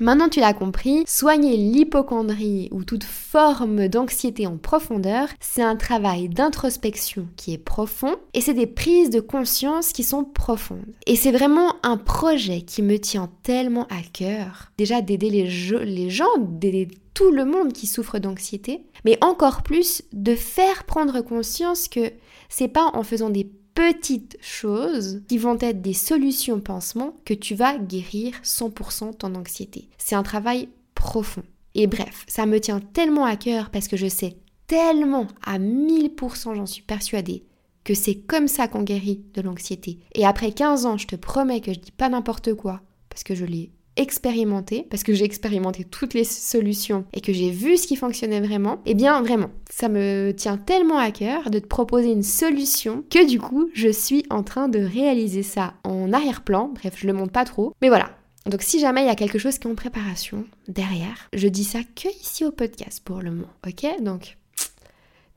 Maintenant 0.00 0.30
tu 0.30 0.40
l'as 0.40 0.54
compris, 0.54 1.04
soigner 1.06 1.58
l'hypochondrie 1.58 2.70
ou 2.72 2.84
toute 2.84 3.04
forme 3.04 3.86
d'anxiété 3.88 4.46
en 4.46 4.56
profondeur, 4.56 5.28
c'est 5.40 5.62
un 5.62 5.76
travail 5.76 6.30
d'introspection 6.30 7.28
qui 7.36 7.52
est 7.52 7.58
profond 7.58 8.16
et 8.32 8.40
c'est 8.40 8.54
des 8.54 8.66
prises 8.66 9.10
de 9.10 9.20
conscience 9.20 9.92
qui 9.92 10.02
sont 10.02 10.24
profondes. 10.24 10.94
Et 11.06 11.16
c'est 11.16 11.32
vraiment 11.32 11.76
un 11.82 11.98
projet 11.98 12.62
qui 12.62 12.80
me 12.80 12.98
tient 12.98 13.30
tellement 13.42 13.86
à 13.90 14.00
cœur. 14.14 14.72
Déjà 14.78 15.02
d'aider 15.02 15.28
les, 15.28 16.08
gens, 16.08 16.38
d'aider 16.38 16.88
tout 17.12 17.30
le 17.30 17.44
monde 17.44 17.74
qui 17.74 17.86
souffre 17.86 18.18
d'anxiété, 18.18 18.86
mais 19.04 19.18
encore 19.22 19.62
plus 19.62 20.02
de 20.14 20.34
faire 20.34 20.84
prendre 20.84 21.20
conscience 21.20 21.88
que 21.88 22.10
c'est 22.48 22.68
pas 22.68 22.90
en 22.94 23.02
faisant 23.02 23.28
des 23.28 23.50
petites 23.80 24.36
choses 24.42 25.22
qui 25.26 25.38
vont 25.38 25.56
être 25.58 25.80
des 25.80 25.94
solutions 25.94 26.60
pansements 26.60 27.16
que 27.24 27.32
tu 27.32 27.54
vas 27.54 27.78
guérir 27.78 28.34
100% 28.44 29.16
ton 29.16 29.34
anxiété. 29.34 29.88
C'est 29.96 30.14
un 30.14 30.22
travail 30.22 30.68
profond. 30.94 31.42
Et 31.74 31.86
bref, 31.86 32.26
ça 32.28 32.44
me 32.44 32.60
tient 32.60 32.80
tellement 32.80 33.24
à 33.24 33.36
cœur 33.36 33.70
parce 33.70 33.88
que 33.88 33.96
je 33.96 34.06
sais 34.06 34.36
tellement, 34.66 35.28
à 35.42 35.58
1000% 35.58 36.54
j'en 36.54 36.66
suis 36.66 36.82
persuadée, 36.82 37.42
que 37.82 37.94
c'est 37.94 38.16
comme 38.16 38.48
ça 38.48 38.68
qu'on 38.68 38.82
guérit 38.82 39.24
de 39.32 39.40
l'anxiété. 39.40 39.98
Et 40.14 40.26
après 40.26 40.52
15 40.52 40.84
ans, 40.84 40.98
je 40.98 41.06
te 41.06 41.16
promets 41.16 41.62
que 41.62 41.72
je 41.72 41.78
dis 41.78 41.90
pas 41.90 42.10
n'importe 42.10 42.52
quoi, 42.52 42.82
parce 43.08 43.24
que 43.24 43.34
je 43.34 43.46
l'ai 43.46 43.72
expérimenté, 43.96 44.86
parce 44.90 45.02
que 45.02 45.12
j'ai 45.12 45.24
expérimenté 45.24 45.84
toutes 45.84 46.14
les 46.14 46.24
solutions 46.24 47.04
et 47.12 47.20
que 47.20 47.32
j'ai 47.32 47.50
vu 47.50 47.76
ce 47.76 47.86
qui 47.86 47.96
fonctionnait 47.96 48.40
vraiment, 48.40 48.80
eh 48.86 48.94
bien 48.94 49.20
vraiment, 49.22 49.50
ça 49.70 49.88
me 49.88 50.32
tient 50.32 50.56
tellement 50.56 50.98
à 50.98 51.10
cœur 51.10 51.50
de 51.50 51.58
te 51.58 51.66
proposer 51.66 52.12
une 52.12 52.22
solution 52.22 53.04
que 53.10 53.26
du 53.26 53.38
coup, 53.38 53.68
je 53.74 53.88
suis 53.88 54.24
en 54.30 54.42
train 54.42 54.68
de 54.68 54.78
réaliser 54.78 55.42
ça 55.42 55.74
en 55.84 56.12
arrière-plan. 56.12 56.70
Bref, 56.74 56.94
je 56.96 57.06
le 57.06 57.12
montre 57.12 57.32
pas 57.32 57.44
trop. 57.44 57.74
Mais 57.82 57.88
voilà, 57.88 58.10
donc 58.46 58.62
si 58.62 58.80
jamais 58.80 59.02
il 59.02 59.06
y 59.06 59.10
a 59.10 59.16
quelque 59.16 59.38
chose 59.38 59.58
qui 59.58 59.68
est 59.68 59.70
en 59.70 59.74
préparation 59.74 60.44
derrière, 60.68 61.28
je 61.32 61.48
dis 61.48 61.64
ça 61.64 61.80
que 61.82 62.08
ici 62.20 62.44
au 62.44 62.52
podcast 62.52 63.02
pour 63.04 63.20
le 63.20 63.30
moment, 63.30 63.52
ok? 63.66 63.86
Donc 64.02 64.38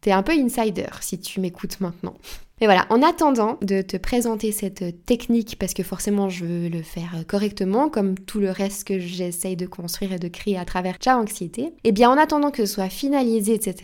t'es 0.02 0.12
un 0.12 0.24
peu 0.24 0.34
insider 0.34 0.88
si 1.02 1.20
tu 1.20 1.40
m'écoutes 1.40 1.80
maintenant. 1.80 2.16
Mais 2.62 2.68
voilà, 2.68 2.86
en 2.90 3.02
attendant 3.02 3.58
de 3.62 3.82
te 3.82 3.98
présenter 3.98 4.52
cette 4.52 5.06
technique, 5.06 5.58
parce 5.60 5.74
que 5.74 5.84
forcément 5.84 6.30
je 6.30 6.46
veux 6.46 6.70
le 6.70 6.82
faire 6.82 7.24
correctement, 7.28 7.90
comme 7.90 8.18
tout 8.18 8.40
le 8.40 8.52
reste 8.52 8.88
que 8.88 9.00
j'essaye 9.00 9.56
de 9.56 9.66
construire 9.66 10.14
et 10.14 10.20
de 10.20 10.28
créer 10.28 10.58
à 10.58 10.66
travers 10.66 10.98
Ciao 10.98 11.20
Anxiété, 11.20 11.62
et 11.64 11.74
eh 11.86 11.92
bien 11.92 12.10
en 12.10 12.18
attendant 12.18 12.52
que 12.52 12.66
ce 12.66 12.74
soit 12.74 12.90
finalisé, 12.90 13.54
etc., 13.56 13.76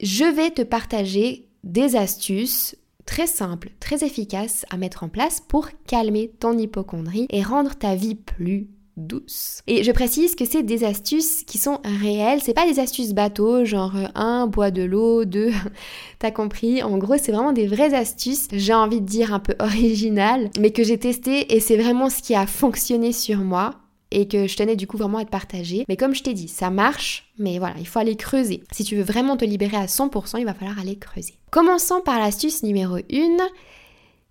je 0.00 0.24
vais 0.24 0.50
te 0.50 0.62
partager 0.62 1.46
des 1.62 1.96
astuces 1.96 2.76
très 3.06 3.26
simples, 3.26 3.70
très 3.80 4.04
efficaces 4.04 4.64
à 4.70 4.76
mettre 4.76 5.04
en 5.04 5.08
place 5.08 5.40
pour 5.40 5.68
calmer 5.86 6.32
ton 6.40 6.56
hypochondrie 6.56 7.26
et 7.30 7.42
rendre 7.42 7.74
ta 7.74 7.94
vie 7.94 8.14
plus 8.14 8.68
douce. 8.96 9.62
Et 9.66 9.82
je 9.82 9.92
précise 9.92 10.34
que 10.34 10.44
c'est 10.44 10.62
des 10.62 10.84
astuces 10.84 11.44
qui 11.44 11.58
sont 11.58 11.80
réelles, 12.00 12.40
c'est 12.42 12.54
pas 12.54 12.66
des 12.66 12.80
astuces 12.80 13.12
bateaux, 13.12 13.64
genre 13.64 13.94
un, 14.14 14.46
bois 14.46 14.70
de 14.70 14.82
l'eau, 14.82 15.24
deux, 15.24 15.52
t'as 16.18 16.30
compris. 16.30 16.82
En 16.82 16.98
gros, 16.98 17.16
c'est 17.18 17.32
vraiment 17.32 17.52
des 17.52 17.66
vraies 17.66 17.94
astuces, 17.94 18.48
j'ai 18.52 18.74
envie 18.74 19.00
de 19.00 19.06
dire 19.06 19.34
un 19.34 19.40
peu 19.40 19.54
originales, 19.58 20.50
mais 20.58 20.70
que 20.70 20.84
j'ai 20.84 20.98
testé 20.98 21.54
et 21.54 21.60
c'est 21.60 21.76
vraiment 21.76 22.10
ce 22.10 22.22
qui 22.22 22.34
a 22.34 22.46
fonctionné 22.46 23.12
sur 23.12 23.38
moi 23.38 23.74
et 24.10 24.28
que 24.28 24.46
je 24.46 24.56
tenais 24.56 24.76
du 24.76 24.86
coup 24.86 24.96
vraiment 24.96 25.18
à 25.18 25.24
te 25.24 25.30
partager. 25.30 25.84
Mais 25.88 25.96
comme 25.96 26.14
je 26.14 26.22
t'ai 26.22 26.34
dit, 26.34 26.48
ça 26.48 26.70
marche, 26.70 27.32
mais 27.38 27.58
voilà, 27.58 27.74
il 27.78 27.86
faut 27.86 27.98
aller 27.98 28.16
creuser. 28.16 28.62
Si 28.70 28.84
tu 28.84 28.96
veux 28.96 29.02
vraiment 29.02 29.36
te 29.36 29.44
libérer 29.44 29.76
à 29.76 29.86
100%, 29.86 30.38
il 30.38 30.44
va 30.44 30.54
falloir 30.54 30.78
aller 30.78 30.96
creuser. 30.96 31.34
Commençons 31.50 32.00
par 32.00 32.20
l'astuce 32.20 32.62
numéro 32.62 32.96
1, 32.96 33.02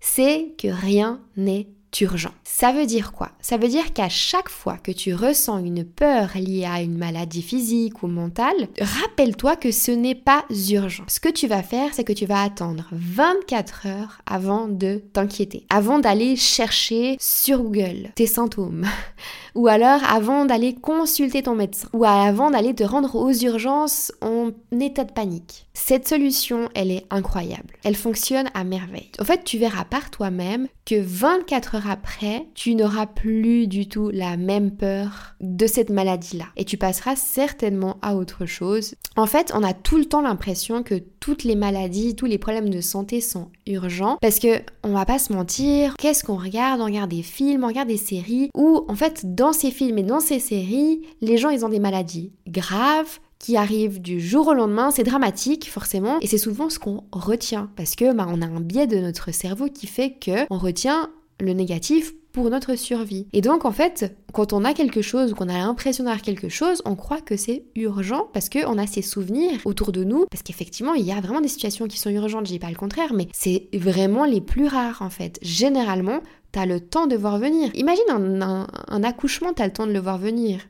c'est 0.00 0.54
que 0.58 0.68
rien 0.68 1.20
n'est 1.36 1.68
urgent. 2.00 2.32
Ça 2.44 2.72
veut 2.72 2.86
dire 2.86 3.12
quoi? 3.12 3.30
Ça 3.40 3.56
veut 3.56 3.68
dire 3.68 3.92
qu'à 3.92 4.08
chaque 4.08 4.48
fois 4.48 4.76
que 4.78 4.92
tu 4.92 5.14
ressens 5.14 5.58
une 5.58 5.84
peur 5.84 6.30
liée 6.34 6.66
à 6.70 6.82
une 6.82 6.96
maladie 6.96 7.42
physique 7.42 8.02
ou 8.02 8.06
mentale, 8.06 8.68
rappelle-toi 8.80 9.56
que 9.56 9.70
ce 9.70 9.90
n'est 9.90 10.14
pas 10.14 10.44
urgent. 10.70 11.04
Ce 11.08 11.20
que 11.20 11.28
tu 11.28 11.46
vas 11.46 11.62
faire, 11.62 11.90
c'est 11.92 12.04
que 12.04 12.12
tu 12.12 12.26
vas 12.26 12.42
attendre 12.42 12.88
24 12.92 13.86
heures 13.86 14.18
avant 14.26 14.68
de 14.68 15.02
t'inquiéter, 15.12 15.66
avant 15.70 15.98
d'aller 15.98 16.36
chercher 16.36 17.16
sur 17.20 17.62
Google 17.62 18.10
tes 18.14 18.26
symptômes 18.26 18.86
ou 19.54 19.68
alors 19.68 20.02
avant 20.04 20.44
d'aller 20.44 20.74
consulter 20.74 21.42
ton 21.42 21.54
médecin, 21.54 21.88
ou 21.92 22.04
avant 22.04 22.50
d'aller 22.50 22.74
te 22.74 22.84
rendre 22.84 23.14
aux 23.14 23.32
urgences 23.32 24.12
en 24.20 24.50
état 24.80 25.04
de 25.04 25.12
panique. 25.12 25.66
Cette 25.74 26.08
solution, 26.08 26.68
elle 26.74 26.90
est 26.90 27.06
incroyable. 27.10 27.74
Elle 27.82 27.96
fonctionne 27.96 28.48
à 28.54 28.64
merveille. 28.64 29.10
En 29.20 29.24
fait, 29.24 29.44
tu 29.44 29.58
verras 29.58 29.84
par 29.84 30.10
toi-même 30.10 30.68
que 30.86 31.00
24 31.00 31.76
heures 31.76 31.83
après, 31.88 32.46
tu 32.54 32.74
n'auras 32.74 33.06
plus 33.06 33.66
du 33.66 33.88
tout 33.88 34.10
la 34.10 34.36
même 34.36 34.70
peur 34.70 35.34
de 35.40 35.66
cette 35.66 35.90
maladie-là. 35.90 36.46
Et 36.56 36.64
tu 36.64 36.76
passeras 36.76 37.16
certainement 37.16 37.96
à 38.02 38.16
autre 38.16 38.46
chose. 38.46 38.94
En 39.16 39.26
fait, 39.26 39.52
on 39.54 39.62
a 39.62 39.74
tout 39.74 39.96
le 39.96 40.04
temps 40.04 40.22
l'impression 40.22 40.82
que 40.82 40.94
toutes 41.20 41.44
les 41.44 41.56
maladies, 41.56 42.16
tous 42.16 42.26
les 42.26 42.38
problèmes 42.38 42.70
de 42.70 42.80
santé 42.80 43.20
sont 43.20 43.48
urgents. 43.66 44.18
Parce 44.20 44.38
que 44.38 44.60
on 44.82 44.92
va 44.92 45.06
pas 45.06 45.18
se 45.18 45.32
mentir, 45.32 45.94
qu'est-ce 45.98 46.24
qu'on 46.24 46.36
regarde? 46.36 46.80
On 46.80 46.86
regarde 46.86 47.10
des 47.10 47.22
films, 47.22 47.64
on 47.64 47.68
regarde 47.68 47.88
des 47.88 47.96
séries 47.96 48.50
où 48.54 48.84
en 48.88 48.94
fait 48.94 49.34
dans 49.34 49.52
ces 49.52 49.70
films 49.70 49.98
et 49.98 50.02
dans 50.02 50.20
ces 50.20 50.38
séries, 50.38 51.02
les 51.20 51.38
gens 51.38 51.50
ils 51.50 51.64
ont 51.64 51.68
des 51.68 51.78
maladies 51.78 52.32
graves 52.46 53.20
qui 53.38 53.58
arrivent 53.58 54.00
du 54.00 54.20
jour 54.20 54.48
au 54.48 54.54
lendemain, 54.54 54.90
c'est 54.90 55.02
dramatique 55.02 55.70
forcément. 55.70 56.18
Et 56.22 56.26
c'est 56.26 56.38
souvent 56.38 56.70
ce 56.70 56.78
qu'on 56.78 57.04
retient. 57.12 57.68
Parce 57.76 57.94
que 57.94 58.14
bah, 58.14 58.26
on 58.28 58.40
a 58.40 58.46
un 58.46 58.60
biais 58.60 58.86
de 58.86 58.96
notre 58.98 59.32
cerveau 59.32 59.66
qui 59.66 59.86
fait 59.86 60.12
que 60.12 60.46
on 60.50 60.56
retient 60.56 61.10
le 61.40 61.52
négatif 61.52 62.12
pour 62.32 62.50
notre 62.50 62.74
survie. 62.74 63.28
Et 63.32 63.40
donc 63.40 63.64
en 63.64 63.70
fait, 63.70 64.16
quand 64.32 64.52
on 64.52 64.64
a 64.64 64.74
quelque 64.74 65.02
chose 65.02 65.32
ou 65.32 65.34
qu'on 65.36 65.48
a 65.48 65.56
l'impression 65.58 66.04
d'avoir 66.04 66.20
quelque 66.20 66.48
chose, 66.48 66.82
on 66.84 66.96
croit 66.96 67.20
que 67.20 67.36
c'est 67.36 67.64
urgent 67.76 68.28
parce 68.32 68.48
qu'on 68.48 68.76
a 68.76 68.86
ces 68.86 69.02
souvenirs 69.02 69.60
autour 69.64 69.92
de 69.92 70.02
nous. 70.02 70.26
Parce 70.30 70.42
qu'effectivement, 70.42 70.94
il 70.94 71.04
y 71.04 71.12
a 71.12 71.20
vraiment 71.20 71.40
des 71.40 71.48
situations 71.48 71.86
qui 71.86 71.98
sont 71.98 72.10
urgentes, 72.10 72.46
je 72.46 72.52
dis 72.52 72.58
pas 72.58 72.70
le 72.70 72.74
contraire, 72.74 73.14
mais 73.14 73.28
c'est 73.32 73.68
vraiment 73.72 74.24
les 74.24 74.40
plus 74.40 74.66
rares 74.66 75.00
en 75.00 75.10
fait. 75.10 75.38
Généralement, 75.42 76.20
t'as 76.50 76.66
le 76.66 76.80
temps 76.80 77.06
de 77.06 77.16
voir 77.16 77.38
venir. 77.38 77.70
Imagine 77.74 78.04
un, 78.10 78.42
un, 78.42 78.66
un 78.88 79.02
accouchement, 79.04 79.52
t'as 79.52 79.66
le 79.66 79.72
temps 79.72 79.86
de 79.86 79.92
le 79.92 80.00
voir 80.00 80.18
venir 80.18 80.60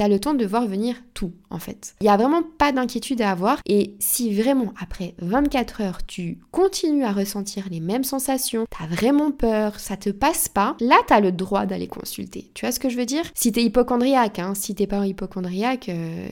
t'as 0.00 0.08
le 0.08 0.18
temps 0.18 0.32
de 0.32 0.46
voir 0.46 0.66
venir 0.66 0.96
tout 1.12 1.32
en 1.50 1.58
fait. 1.58 1.94
Il 2.00 2.04
n'y 2.04 2.08
a 2.08 2.16
vraiment 2.16 2.42
pas 2.42 2.72
d'inquiétude 2.72 3.20
à 3.20 3.32
avoir 3.32 3.58
et 3.66 3.96
si 3.98 4.32
vraiment 4.34 4.72
après 4.80 5.14
24 5.18 5.82
heures 5.82 6.06
tu 6.06 6.38
continues 6.52 7.04
à 7.04 7.12
ressentir 7.12 7.66
les 7.70 7.80
mêmes 7.80 8.04
sensations, 8.04 8.64
t'as 8.70 8.86
vraiment 8.86 9.30
peur, 9.30 9.78
ça 9.78 9.98
te 9.98 10.08
passe 10.08 10.48
pas, 10.48 10.74
là 10.80 10.96
t'as 11.06 11.20
le 11.20 11.32
droit 11.32 11.66
d'aller 11.66 11.86
consulter. 11.86 12.50
Tu 12.54 12.64
vois 12.64 12.72
ce 12.72 12.80
que 12.80 12.88
je 12.88 12.96
veux 12.96 13.04
dire? 13.04 13.24
Si 13.34 13.52
t'es 13.52 13.62
hypochondriaque, 13.62 14.38
hein, 14.38 14.54
si 14.54 14.74
t'es 14.74 14.86
pas 14.86 15.06
hypochondriaque, 15.06 15.90
euh, 15.90 16.28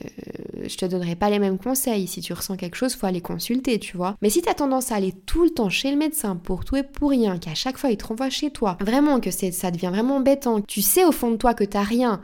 je 0.65 0.75
te 0.75 0.87
donnerai 0.87 1.15
pas 1.15 1.29
les 1.29 1.37
mêmes 1.37 1.59
conseils. 1.59 2.07
Si 2.07 2.21
tu 2.21 2.33
ressens 2.33 2.55
quelque 2.55 2.75
chose, 2.75 2.95
faut 2.95 3.05
aller 3.05 3.21
consulter, 3.21 3.77
tu 3.77 3.97
vois. 3.97 4.15
Mais 4.23 4.31
si 4.31 4.41
t'as 4.41 4.55
tendance 4.55 4.91
à 4.91 4.95
aller 4.95 5.13
tout 5.27 5.43
le 5.43 5.51
temps 5.51 5.69
chez 5.69 5.91
le 5.91 5.97
médecin 5.97 6.35
pour 6.35 6.65
tout 6.65 6.75
et 6.75 6.81
pour 6.81 7.11
rien, 7.11 7.37
qu'à 7.37 7.53
chaque 7.53 7.77
fois 7.77 7.91
il 7.91 7.97
te 7.97 8.07
renvoie 8.07 8.31
chez 8.31 8.49
toi, 8.49 8.79
vraiment 8.81 9.19
que 9.19 9.29
ça 9.29 9.69
devient 9.69 9.91
vraiment 9.91 10.15
embêtant, 10.15 10.59
tu 10.61 10.81
sais 10.81 11.05
au 11.05 11.11
fond 11.11 11.29
de 11.29 11.37
toi 11.37 11.53
que 11.53 11.63
t'as 11.63 11.83
rien, 11.83 12.19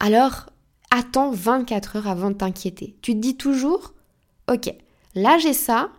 alors 0.00 0.46
attends 0.90 1.30
24 1.30 1.96
heures 1.96 2.08
avant 2.08 2.30
de 2.30 2.36
t'inquiéter. 2.36 2.96
Tu 3.02 3.14
te 3.14 3.18
dis 3.18 3.36
toujours, 3.36 3.94
ok, 4.50 4.72
là 5.14 5.38
j'ai 5.38 5.52
ça, 5.52 5.90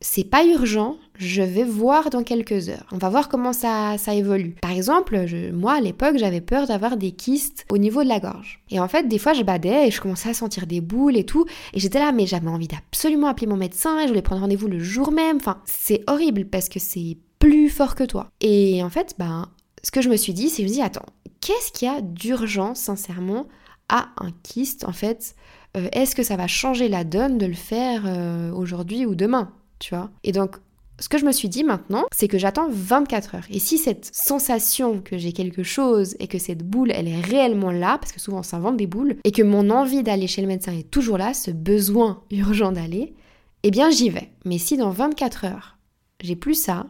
c'est 0.00 0.24
pas 0.24 0.44
urgent, 0.44 0.96
je 1.16 1.42
vais 1.42 1.64
voir 1.64 2.10
dans 2.10 2.22
quelques 2.22 2.68
heures. 2.68 2.86
On 2.92 2.98
va 2.98 3.08
voir 3.08 3.28
comment 3.28 3.52
ça, 3.52 3.98
ça 3.98 4.14
évolue. 4.14 4.54
Par 4.62 4.70
exemple, 4.70 5.18
moi 5.52 5.72
à 5.72 5.80
l'époque, 5.80 6.18
j'avais 6.18 6.40
peur 6.40 6.66
d'avoir 6.66 6.96
des 6.96 7.10
kystes 7.10 7.66
au 7.70 7.78
niveau 7.78 8.04
de 8.04 8.08
la 8.08 8.20
gorge. 8.20 8.62
Et 8.70 8.78
en 8.78 8.86
fait, 8.86 9.08
des 9.08 9.18
fois, 9.18 9.32
je 9.32 9.42
badais 9.42 9.88
et 9.88 9.90
je 9.90 10.00
commençais 10.00 10.30
à 10.30 10.34
sentir 10.34 10.66
des 10.66 10.80
boules 10.80 11.16
et 11.16 11.24
tout. 11.24 11.46
Et 11.72 11.80
j'étais 11.80 11.98
là, 11.98 12.12
mais 12.12 12.26
j'avais 12.26 12.48
envie 12.48 12.68
d'absolument 12.68 13.26
appeler 13.26 13.48
mon 13.48 13.56
médecin 13.56 13.98
et 13.98 14.02
je 14.04 14.08
voulais 14.08 14.22
prendre 14.22 14.42
rendez-vous 14.42 14.68
le 14.68 14.78
jour 14.78 15.10
même. 15.10 15.38
Enfin, 15.38 15.60
c'est 15.64 16.04
horrible 16.06 16.44
parce 16.44 16.68
que 16.68 16.78
c'est 16.78 17.18
plus 17.40 17.68
fort 17.68 17.94
que 17.94 18.04
toi. 18.04 18.30
Et 18.40 18.82
en 18.84 18.90
fait, 18.90 19.14
ben, 19.18 19.48
ce 19.82 19.90
que 19.90 20.00
je 20.00 20.08
me 20.08 20.16
suis 20.16 20.32
dit, 20.32 20.48
c'est 20.48 20.62
que 20.62 20.68
je 20.68 20.72
me 20.72 20.74
dis, 20.74 20.82
attends, 20.82 21.06
qu'est-ce 21.40 21.72
qu'il 21.72 21.88
y 21.88 21.90
a 21.90 22.00
d'urgent, 22.00 22.74
sincèrement, 22.74 23.46
à 23.88 24.08
un 24.18 24.30
kyste 24.42 24.84
En 24.84 24.92
fait, 24.92 25.34
euh, 25.76 25.88
est-ce 25.92 26.14
que 26.14 26.22
ça 26.22 26.36
va 26.36 26.46
changer 26.46 26.88
la 26.88 27.04
donne 27.04 27.38
de 27.38 27.46
le 27.46 27.54
faire 27.54 28.02
euh, 28.06 28.52
aujourd'hui 28.52 29.06
ou 29.06 29.14
demain 29.14 29.52
Tu 29.78 29.94
vois? 29.94 30.10
Et 30.24 30.32
donc, 30.32 30.56
ce 31.00 31.08
que 31.08 31.18
je 31.18 31.24
me 31.24 31.32
suis 31.32 31.48
dit 31.48 31.64
maintenant, 31.64 32.04
c'est 32.12 32.28
que 32.28 32.38
j'attends 32.38 32.68
24 32.70 33.36
heures. 33.36 33.46
Et 33.50 33.58
si 33.58 33.78
cette 33.78 34.10
sensation 34.12 35.00
que 35.00 35.16
j'ai 35.16 35.32
quelque 35.32 35.62
chose 35.62 36.16
et 36.18 36.26
que 36.26 36.38
cette 36.38 36.64
boule, 36.64 36.90
elle 36.92 37.08
est 37.08 37.20
réellement 37.20 37.70
là, 37.70 37.98
parce 37.98 38.12
que 38.12 38.20
souvent 38.20 38.40
on 38.40 38.42
s'invente 38.42 38.76
des 38.76 38.86
boules, 38.86 39.16
et 39.24 39.32
que 39.32 39.42
mon 39.42 39.70
envie 39.70 40.02
d'aller 40.02 40.26
chez 40.26 40.42
le 40.42 40.48
médecin 40.48 40.72
est 40.72 40.90
toujours 40.90 41.18
là, 41.18 41.34
ce 41.34 41.50
besoin 41.50 42.22
urgent 42.30 42.72
d'aller, 42.72 43.14
eh 43.62 43.70
bien 43.70 43.90
j'y 43.90 44.10
vais. 44.10 44.30
Mais 44.44 44.58
si 44.58 44.76
dans 44.76 44.90
24 44.90 45.44
heures, 45.44 45.78
j'ai 46.20 46.36
plus 46.36 46.54
ça, 46.54 46.86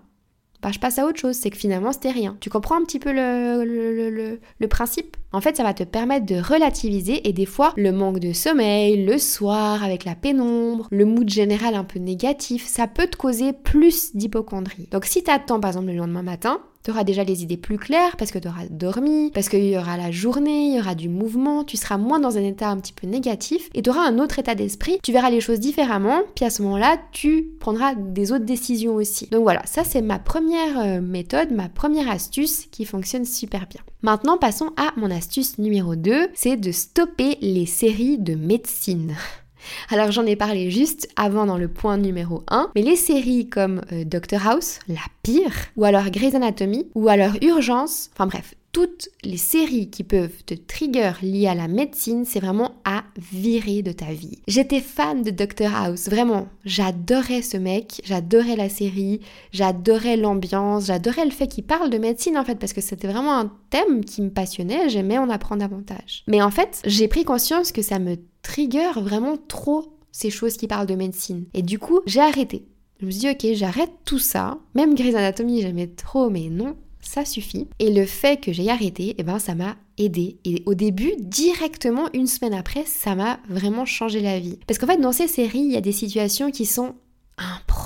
bah, 0.63 0.71
je 0.73 0.79
passe 0.79 0.99
à 0.99 1.07
autre 1.07 1.21
chose, 1.21 1.37
c'est 1.37 1.51
que 1.51 1.57
finalement 1.57 1.93
c'était 1.93 2.11
rien. 2.11 2.37
Tu 2.41 2.51
comprends 2.51 2.77
un 2.77 2.85
petit 2.85 2.99
peu 2.99 3.13
le, 3.13 3.65
le, 3.65 4.69
principe? 4.69 5.17
En 5.33 5.41
fait, 5.41 5.57
ça 5.57 5.63
va 5.63 5.75
te 5.75 5.85
permettre 5.85 6.27
de 6.27 6.37
relativiser 6.37 7.29
et 7.29 7.33
des 7.33 7.47
fois, 7.47 7.73
le 7.77 7.93
manque 7.93 8.19
de 8.19 8.33
sommeil, 8.33 9.05
le 9.05 9.19
soir, 9.19 9.85
avec 9.85 10.05
la 10.05 10.15
pénombre, 10.15 10.89
le 10.91 11.05
mood 11.05 11.29
général 11.29 11.75
un 11.75 11.85
peu 11.85 11.99
négatif, 11.99 12.67
ça 12.67 12.87
peut 12.87 13.07
te 13.07 13.17
causer 13.17 13.53
plus 13.53 14.17
d'hypochondrie. 14.17 14.89
Donc 14.91 15.05
si 15.05 15.23
tu 15.23 15.31
attends 15.31 15.61
par 15.61 15.71
exemple 15.71 15.87
le 15.89 15.97
lendemain 15.97 16.23
matin, 16.23 16.61
tu 16.83 16.91
auras 16.91 17.05
déjà 17.05 17.25
les 17.25 17.43
idées 17.43 17.57
plus 17.57 17.79
claires 17.79 18.17
parce 18.17 18.31
que 18.31 18.39
tu 18.39 18.49
auras 18.49 18.67
dormi, 18.71 19.31
parce 19.33 19.49
qu'il 19.49 19.65
y 19.65 19.77
aura 19.77 19.97
la 19.97 20.11
journée, 20.11 20.69
il 20.69 20.77
y 20.77 20.81
aura 20.81 20.95
du 20.95 21.09
mouvement, 21.09 21.65
tu 21.65 21.77
seras 21.77 21.99
moins 21.99 22.21
dans 22.21 22.37
un 22.39 22.43
état 22.43 22.69
un 22.69 22.77
petit 22.79 22.93
peu 22.93 23.07
négatif 23.07 23.69
et 23.75 23.83
tu 23.83 23.91
auras 23.91 24.07
un 24.09 24.19
autre 24.19 24.39
état 24.39 24.55
d'esprit, 24.55 24.99
tu 25.03 25.13
verras 25.13 25.31
les 25.31 25.41
choses 25.41 25.61
différemment, 25.61 26.23
puis 26.35 26.45
à 26.45 26.51
ce 26.51 26.63
moment-là, 26.63 26.99
tu 27.13 27.51
prendras 27.61 27.95
des 27.95 28.33
autres 28.33 28.45
décisions 28.45 28.95
aussi. 28.95 29.27
Donc 29.27 29.43
voilà, 29.43 29.63
ça 29.67 29.85
c'est 29.85 30.03
ma 30.03 30.19
première 30.19 30.79
euh, 30.79 31.01
méthode, 31.01 31.51
ma 31.51 31.69
première 31.69 32.11
astuce 32.11 32.67
qui 32.71 32.85
fonctionne 32.85 33.25
super 33.25 33.67
bien. 33.67 33.81
Maintenant, 34.03 34.39
passons 34.39 34.71
à 34.77 34.93
mon 34.97 35.11
astuce 35.11 35.59
numéro 35.59 35.97
2, 35.97 36.29
c'est 36.35 36.57
de 36.57 36.73
stopper 36.73 37.37
les 37.41 37.67
séries 37.67 38.19
de 38.19 38.35
médecine. 38.35 39.17
Alors 39.91 40.11
j'en 40.13 40.27
ai 40.27 40.37
parlé 40.37 40.71
juste 40.71 41.09
avant 41.17 41.47
dans 41.47 41.59
le 41.59 41.69
point 41.69 41.97
numéro 41.97 42.45
1, 42.49 42.71
mais 42.75 42.83
les 42.83 42.97
séries 42.97 43.49
comme 43.49 43.83
euh, 43.93 44.05
Doctor 44.05 44.47
House, 44.47 44.79
la 44.89 45.01
pire, 45.23 45.53
ou 45.77 45.85
alors 45.85 46.11
Grey's 46.11 46.35
Anatomy, 46.35 46.87
ou 46.95 47.09
alors 47.09 47.33
Urgence, 47.43 48.11
enfin 48.15 48.27
bref, 48.27 48.55
toutes 48.73 49.09
les 49.25 49.39
séries 49.39 49.91
qui 49.91 50.05
peuvent 50.05 50.45
te 50.45 50.55
trigger 50.55 51.13
liées 51.23 51.49
à 51.49 51.55
la 51.55 51.69
médecine, 51.69 52.25
c'est 52.25 52.41
vraiment 52.41 52.77
à 52.85 53.03
virer 53.33 53.83
de 53.83 53.93
ta 53.93 54.13
vie. 54.13 54.39
J'étais 54.47 54.81
fan 54.81 55.23
de 55.23 55.31
Dr 55.31 55.75
House, 55.75 56.09
vraiment. 56.09 56.49
J'adorais 56.65 57.43
ce 57.43 57.57
mec, 57.57 58.01
j'adorais 58.05 58.57
la 58.57 58.69
série, 58.69 59.21
j'adorais 59.53 60.17
l'ambiance, 60.17 60.87
j'adorais 60.87 61.25
le 61.25 61.31
fait 61.31 61.49
qu'il 61.49 61.65
parle 61.65 61.91
de 61.91 61.99
médecine 61.99 62.39
en 62.39 62.45
fait, 62.45 62.57
parce 62.57 62.73
que 62.73 62.81
c'était 62.81 63.09
vraiment 63.09 63.39
un 63.39 63.51
thème 63.71 64.05
qui 64.05 64.23
me 64.23 64.31
passionnait, 64.31 64.89
j'aimais 64.89 65.19
en 65.19 65.31
apprendre 65.31 65.63
davantage. 65.63 66.23
Mais 66.27 66.43
en 66.43 66.51
fait, 66.51 66.83
j'ai 66.85 67.09
pris 67.09 67.25
conscience 67.25 67.73
que 67.73 67.83
ça 67.83 67.99
me 67.99 68.17
trigger 68.49 68.93
vraiment 68.97 69.37
trop 69.37 69.93
ces 70.11 70.31
choses 70.31 70.57
qui 70.57 70.67
parlent 70.67 70.87
de 70.87 70.95
médecine. 70.95 71.45
Et 71.53 71.61
du 71.61 71.79
coup, 71.79 72.01
j'ai 72.07 72.21
arrêté. 72.21 72.65
Je 72.99 73.05
me 73.05 73.11
suis 73.11 73.21
dit, 73.21 73.29
ok, 73.29 73.47
j'arrête 73.53 73.93
tout 74.07 74.19
ça. 74.19 74.59
Même 74.75 74.95
Grey's 74.95 75.15
Anatomy, 75.15 75.61
j'aimais 75.61 75.87
trop, 75.87 76.31
mais 76.31 76.49
non, 76.49 76.75
ça 77.03 77.27
suffit. 77.27 77.69
Et 77.79 77.93
le 77.93 78.07
fait 78.07 78.41
que 78.41 78.51
j'ai 78.51 78.71
arrêté, 78.71 79.15
eh 79.19 79.23
ben, 79.23 79.39
ça 79.39 79.55
m'a 79.55 79.77
aidé. 79.99 80.39
Et 80.47 80.63
au 80.65 80.73
début, 80.73 81.13
directement, 81.19 82.09
une 82.15 82.27
semaine 82.27 82.55
après, 82.55 82.85
ça 82.87 83.15
m'a 83.15 83.39
vraiment 83.51 83.85
changé 83.85 84.21
la 84.21 84.41
vie. 84.41 84.59
Parce 84.67 84.79
qu'en 84.79 84.87
fait, 84.87 85.01
dans 85.01 85.13
ces 85.13 85.29
séries, 85.29 85.59
il 85.59 85.73
y 85.73 85.77
a 85.77 85.83
des 85.83 85.93
situations 85.93 86.51
qui 86.51 86.65
sont 86.65 86.95
improbables. 87.37 87.78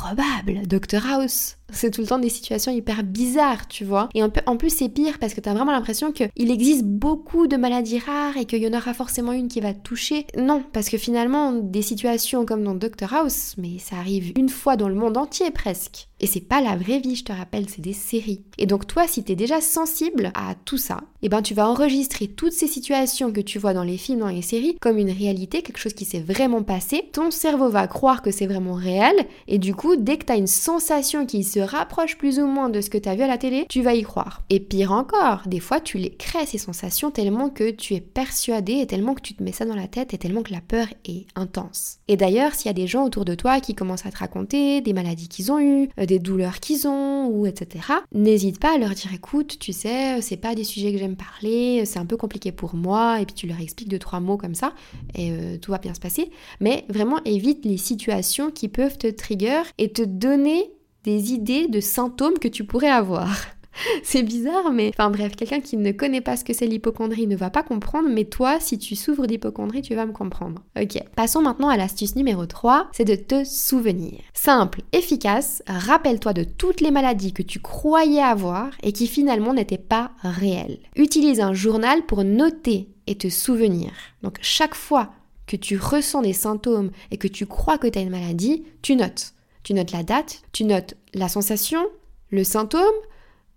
Dr 0.67 1.07
House, 1.07 1.57
c'est 1.73 1.91
tout 1.91 2.03
le 2.03 2.07
temps 2.07 2.19
des 2.19 2.29
situations 2.29 2.73
hyper 2.73 3.03
bizarres, 3.03 3.67
tu 3.69 3.85
vois. 3.85 4.09
Et 4.15 4.23
en 4.23 4.57
plus, 4.57 4.71
c'est 4.71 4.89
pire 4.89 5.19
parce 5.19 5.35
que 5.35 5.41
t'as 5.41 5.55
vraiment 5.55 5.73
l'impression 5.73 6.13
qu'il 6.13 6.51
existe 6.51 6.85
beaucoup 6.85 7.47
de 7.47 7.57
maladies 7.57 7.99
rares 7.99 8.37
et 8.37 8.45
qu'il 8.45 8.63
y 8.63 8.69
en 8.69 8.79
aura 8.79 8.95
forcément 8.95 9.33
une 9.33 9.49
qui 9.49 9.61
va 9.61 9.73
te 9.73 9.83
toucher. 9.83 10.27
Non, 10.37 10.63
parce 10.73 10.89
que 10.89 10.99
finalement, 10.99 11.53
des 11.53 11.83
situations 11.83 12.45
comme 12.45 12.65
dans 12.65 12.75
Dr 12.75 13.13
House, 13.13 13.55
mais 13.59 13.79
ça 13.79 13.97
arrive 13.97 14.33
une 14.37 14.49
fois 14.49 14.77
dans 14.77 14.89
le 14.89 14.95
monde 14.95 15.17
entier 15.17 15.51
presque. 15.51 16.09
Et 16.21 16.27
c'est 16.27 16.41
pas 16.41 16.61
la 16.61 16.77
vraie 16.77 17.01
vie, 17.01 17.17
je 17.17 17.25
te 17.25 17.33
rappelle, 17.33 17.69
c'est 17.69 17.81
des 17.81 17.93
séries. 17.93 18.45
Et 18.57 18.67
donc 18.67 18.87
toi, 18.87 19.09
si 19.09 19.25
t'es 19.25 19.35
déjà 19.35 19.61
sensible 19.61 20.31
à 20.35 20.55
tout 20.65 20.77
ça, 20.77 21.01
eh 21.23 21.29
ben 21.29 21.43
tu 21.43 21.53
vas 21.53 21.69
enregistrer 21.69 22.29
toutes 22.29 22.53
ces 22.53 22.69
situations 22.69 23.33
que 23.33 23.41
tu 23.41 23.59
vois 23.59 23.75
dans 23.75 23.83
les 23.83 23.97
films, 23.97 24.21
dans 24.21 24.29
les 24.29 24.43
séries, 24.43 24.77
comme 24.81 24.99
une 24.99 25.11
réalité, 25.11 25.63
quelque 25.63 25.79
chose 25.79 25.95
qui 25.95 26.05
s'est 26.05 26.21
vraiment 26.21 26.63
passé. 26.63 27.09
Ton 27.13 27.33
cerveau 27.33 27.71
va 27.71 27.89
croire 27.89 28.23
que 28.23 28.31
c'est 28.31 28.47
vraiment 28.47 28.75
réel, 28.75 29.17
et 29.49 29.59
du 29.59 29.75
coup, 29.75 29.92
dès 29.97 30.19
que 30.19 30.25
t'as 30.25 30.37
une 30.37 30.47
sensation 30.47 31.27
qui 31.27 31.45
se 31.45 31.61
rapproche 31.61 32.17
plus 32.17 32.39
ou 32.39 32.47
moins 32.47 32.69
de 32.69 32.81
ce 32.81 32.91
que 32.91 32.99
tu 32.99 33.09
as 33.09 33.15
vu 33.15 33.23
à 33.23 33.27
la 33.27 33.39
télé, 33.39 33.67
tu 33.69 33.83
vas 33.83 33.95
y 33.95 34.03
croire. 34.03 34.43
Et 34.51 34.61
pire 34.61 34.93
encore, 34.93 35.43
des 35.47 35.61
fois 35.61 35.81
tu 35.81 35.99
les 35.99 36.11
crées 36.11 36.47
ces 36.47 36.59
sensations 36.59 37.11
tellement 37.11 37.51
que 37.51 37.71
tu 37.71 37.95
es 37.95 38.01
persuadé 38.01 38.75
et 38.75 38.87
tellement 38.87 39.15
que 39.15 39.23
tu 39.23 39.35
te 39.35 39.43
mets 39.43 39.53
ça 39.53 39.65
dans 39.65 39.75
la 39.75 39.89
tête 39.89 40.15
et 40.15 40.19
tellement 40.19 40.43
que 40.43 40.53
la 40.53 40.61
peur 40.61 40.87
est 41.05 41.27
intense. 41.35 41.99
Et 42.09 42.17
d'ailleurs, 42.17 42.55
s'il 42.55 42.67
y 42.67 42.71
a 42.71 42.75
des 42.75 42.87
gens 42.87 43.05
autour 43.05 43.25
de 43.25 43.35
toi 43.35 43.61
qui 43.61 43.75
commencent 43.75 44.07
à 44.07 44.11
te 44.11 44.19
raconter 44.19 44.81
des 44.81 44.93
maladies 44.93 45.29
qu'ils 45.29 45.53
ont 45.53 45.59
eues, 45.59 45.89
euh, 45.99 46.07
des 46.07 46.19
douleurs 46.19 46.61
qu'ils 46.61 46.87
ont, 46.89 47.27
ou 47.27 47.47
etc., 47.47 47.85
n'hésite 48.13 48.59
pas 48.59 48.75
à 48.75 48.79
leur 48.79 48.91
dire 48.91 49.13
écoute, 49.15 49.59
tu 49.59 49.73
sais, 49.73 50.21
c'est 50.21 50.37
pas 50.37 50.55
des 50.55 50.65
sujets 50.65 50.93
que 50.93 50.99
j'aime 50.99 51.17
parler, 51.17 51.85
c'est 51.85 51.99
un 51.99 52.07
peu 52.07 52.17
compliqué 52.17 52.53
pour 52.53 52.75
moi, 52.75 53.21
et 53.21 53.27
puis 53.27 53.35
tu 53.35 53.47
leur 53.47 53.61
expliques 53.61 53.89
deux, 53.89 53.99
trois 53.99 54.21
mots 54.21 54.37
comme 54.37 54.55
ça, 54.55 54.73
et 55.15 55.33
euh, 55.33 55.59
tout 55.59 55.71
va 55.71 55.79
bien 55.79 55.95
se 55.95 56.01
passer. 56.01 56.31
Mais 56.61 56.85
vraiment 56.89 57.19
évite 57.25 57.65
les 57.65 57.77
situations 57.77 58.51
qui 58.51 58.69
peuvent 58.69 58.99
te 58.99 59.07
trigger 59.07 59.63
et 59.83 59.93
te 59.93 60.03
donner 60.03 60.73
des 61.03 61.33
idées 61.33 61.67
de 61.67 61.81
symptômes 61.81 62.39
que 62.39 62.47
tu 62.47 62.63
pourrais 62.63 62.91
avoir. 62.91 63.29
c'est 64.05 64.23
bizarre, 64.23 64.71
mais 64.71 64.91
enfin 64.91 65.11
bref, 65.11 65.35
quelqu'un 65.35 65.61
qui 65.61 65.77
ne 65.77 65.91
connaît 65.91 66.21
pas 66.21 66.37
ce 66.37 66.45
que 66.45 66.53
c'est 66.53 66.67
l'hypochondrie 66.67 67.27
ne 67.27 67.35
va 67.35 67.51
pas 67.51 67.65
comprendre, 67.65 68.09
mais 68.09 68.25
toi, 68.25 68.61
si 68.61 68.79
tu 68.79 68.95
souffres 68.95 69.27
d'hypochondrie, 69.27 69.83
tu 69.83 69.97
vas 69.97 70.07
me 70.07 70.13
comprendre. 70.13 70.63
Ok, 70.81 71.03
passons 71.17 71.43
maintenant 71.43 71.69
à 71.69 71.77
l'astuce 71.77 72.15
numéro 72.15 72.47
3, 72.47 72.91
c'est 72.93 73.05
de 73.05 73.17
te 73.17 73.43
souvenir. 73.43 74.21
Simple, 74.35 74.83
efficace, 74.93 75.65
rappelle-toi 75.67 76.33
de 76.33 76.45
toutes 76.45 76.81
les 76.81 76.93
maladies 76.93 77.33
que 77.33 77.43
tu 77.43 77.59
croyais 77.59 78.23
avoir 78.23 78.71
et 78.85 78.93
qui 78.93 79.09
finalement 79.09 79.53
n'étaient 79.53 79.79
pas 79.79 80.13
réelles. 80.23 80.79
Utilise 80.95 81.41
un 81.41 81.55
journal 81.55 82.07
pour 82.07 82.23
noter 82.23 82.89
et 83.09 83.17
te 83.17 83.29
souvenir. 83.29 83.91
Donc 84.23 84.39
chaque 84.43 84.77
fois 84.77 85.11
que 85.49 85.57
tu 85.57 85.77
ressens 85.77 86.23
des 86.23 86.33
symptômes 86.33 86.93
et 87.11 87.17
que 87.17 87.27
tu 87.27 87.47
crois 87.47 87.79
que 87.79 87.89
tu 87.89 87.99
as 87.99 88.03
une 88.03 88.11
maladie, 88.11 88.65
tu 88.81 88.95
notes. 88.95 89.35
Tu 89.63 89.75
notes 89.75 89.93
la 89.93 90.03
date, 90.03 90.43
tu 90.53 90.65
notes 90.65 90.95
la 91.15 91.29
sensation, 91.29 91.85
le 92.31 92.45
symptôme, 92.45 92.83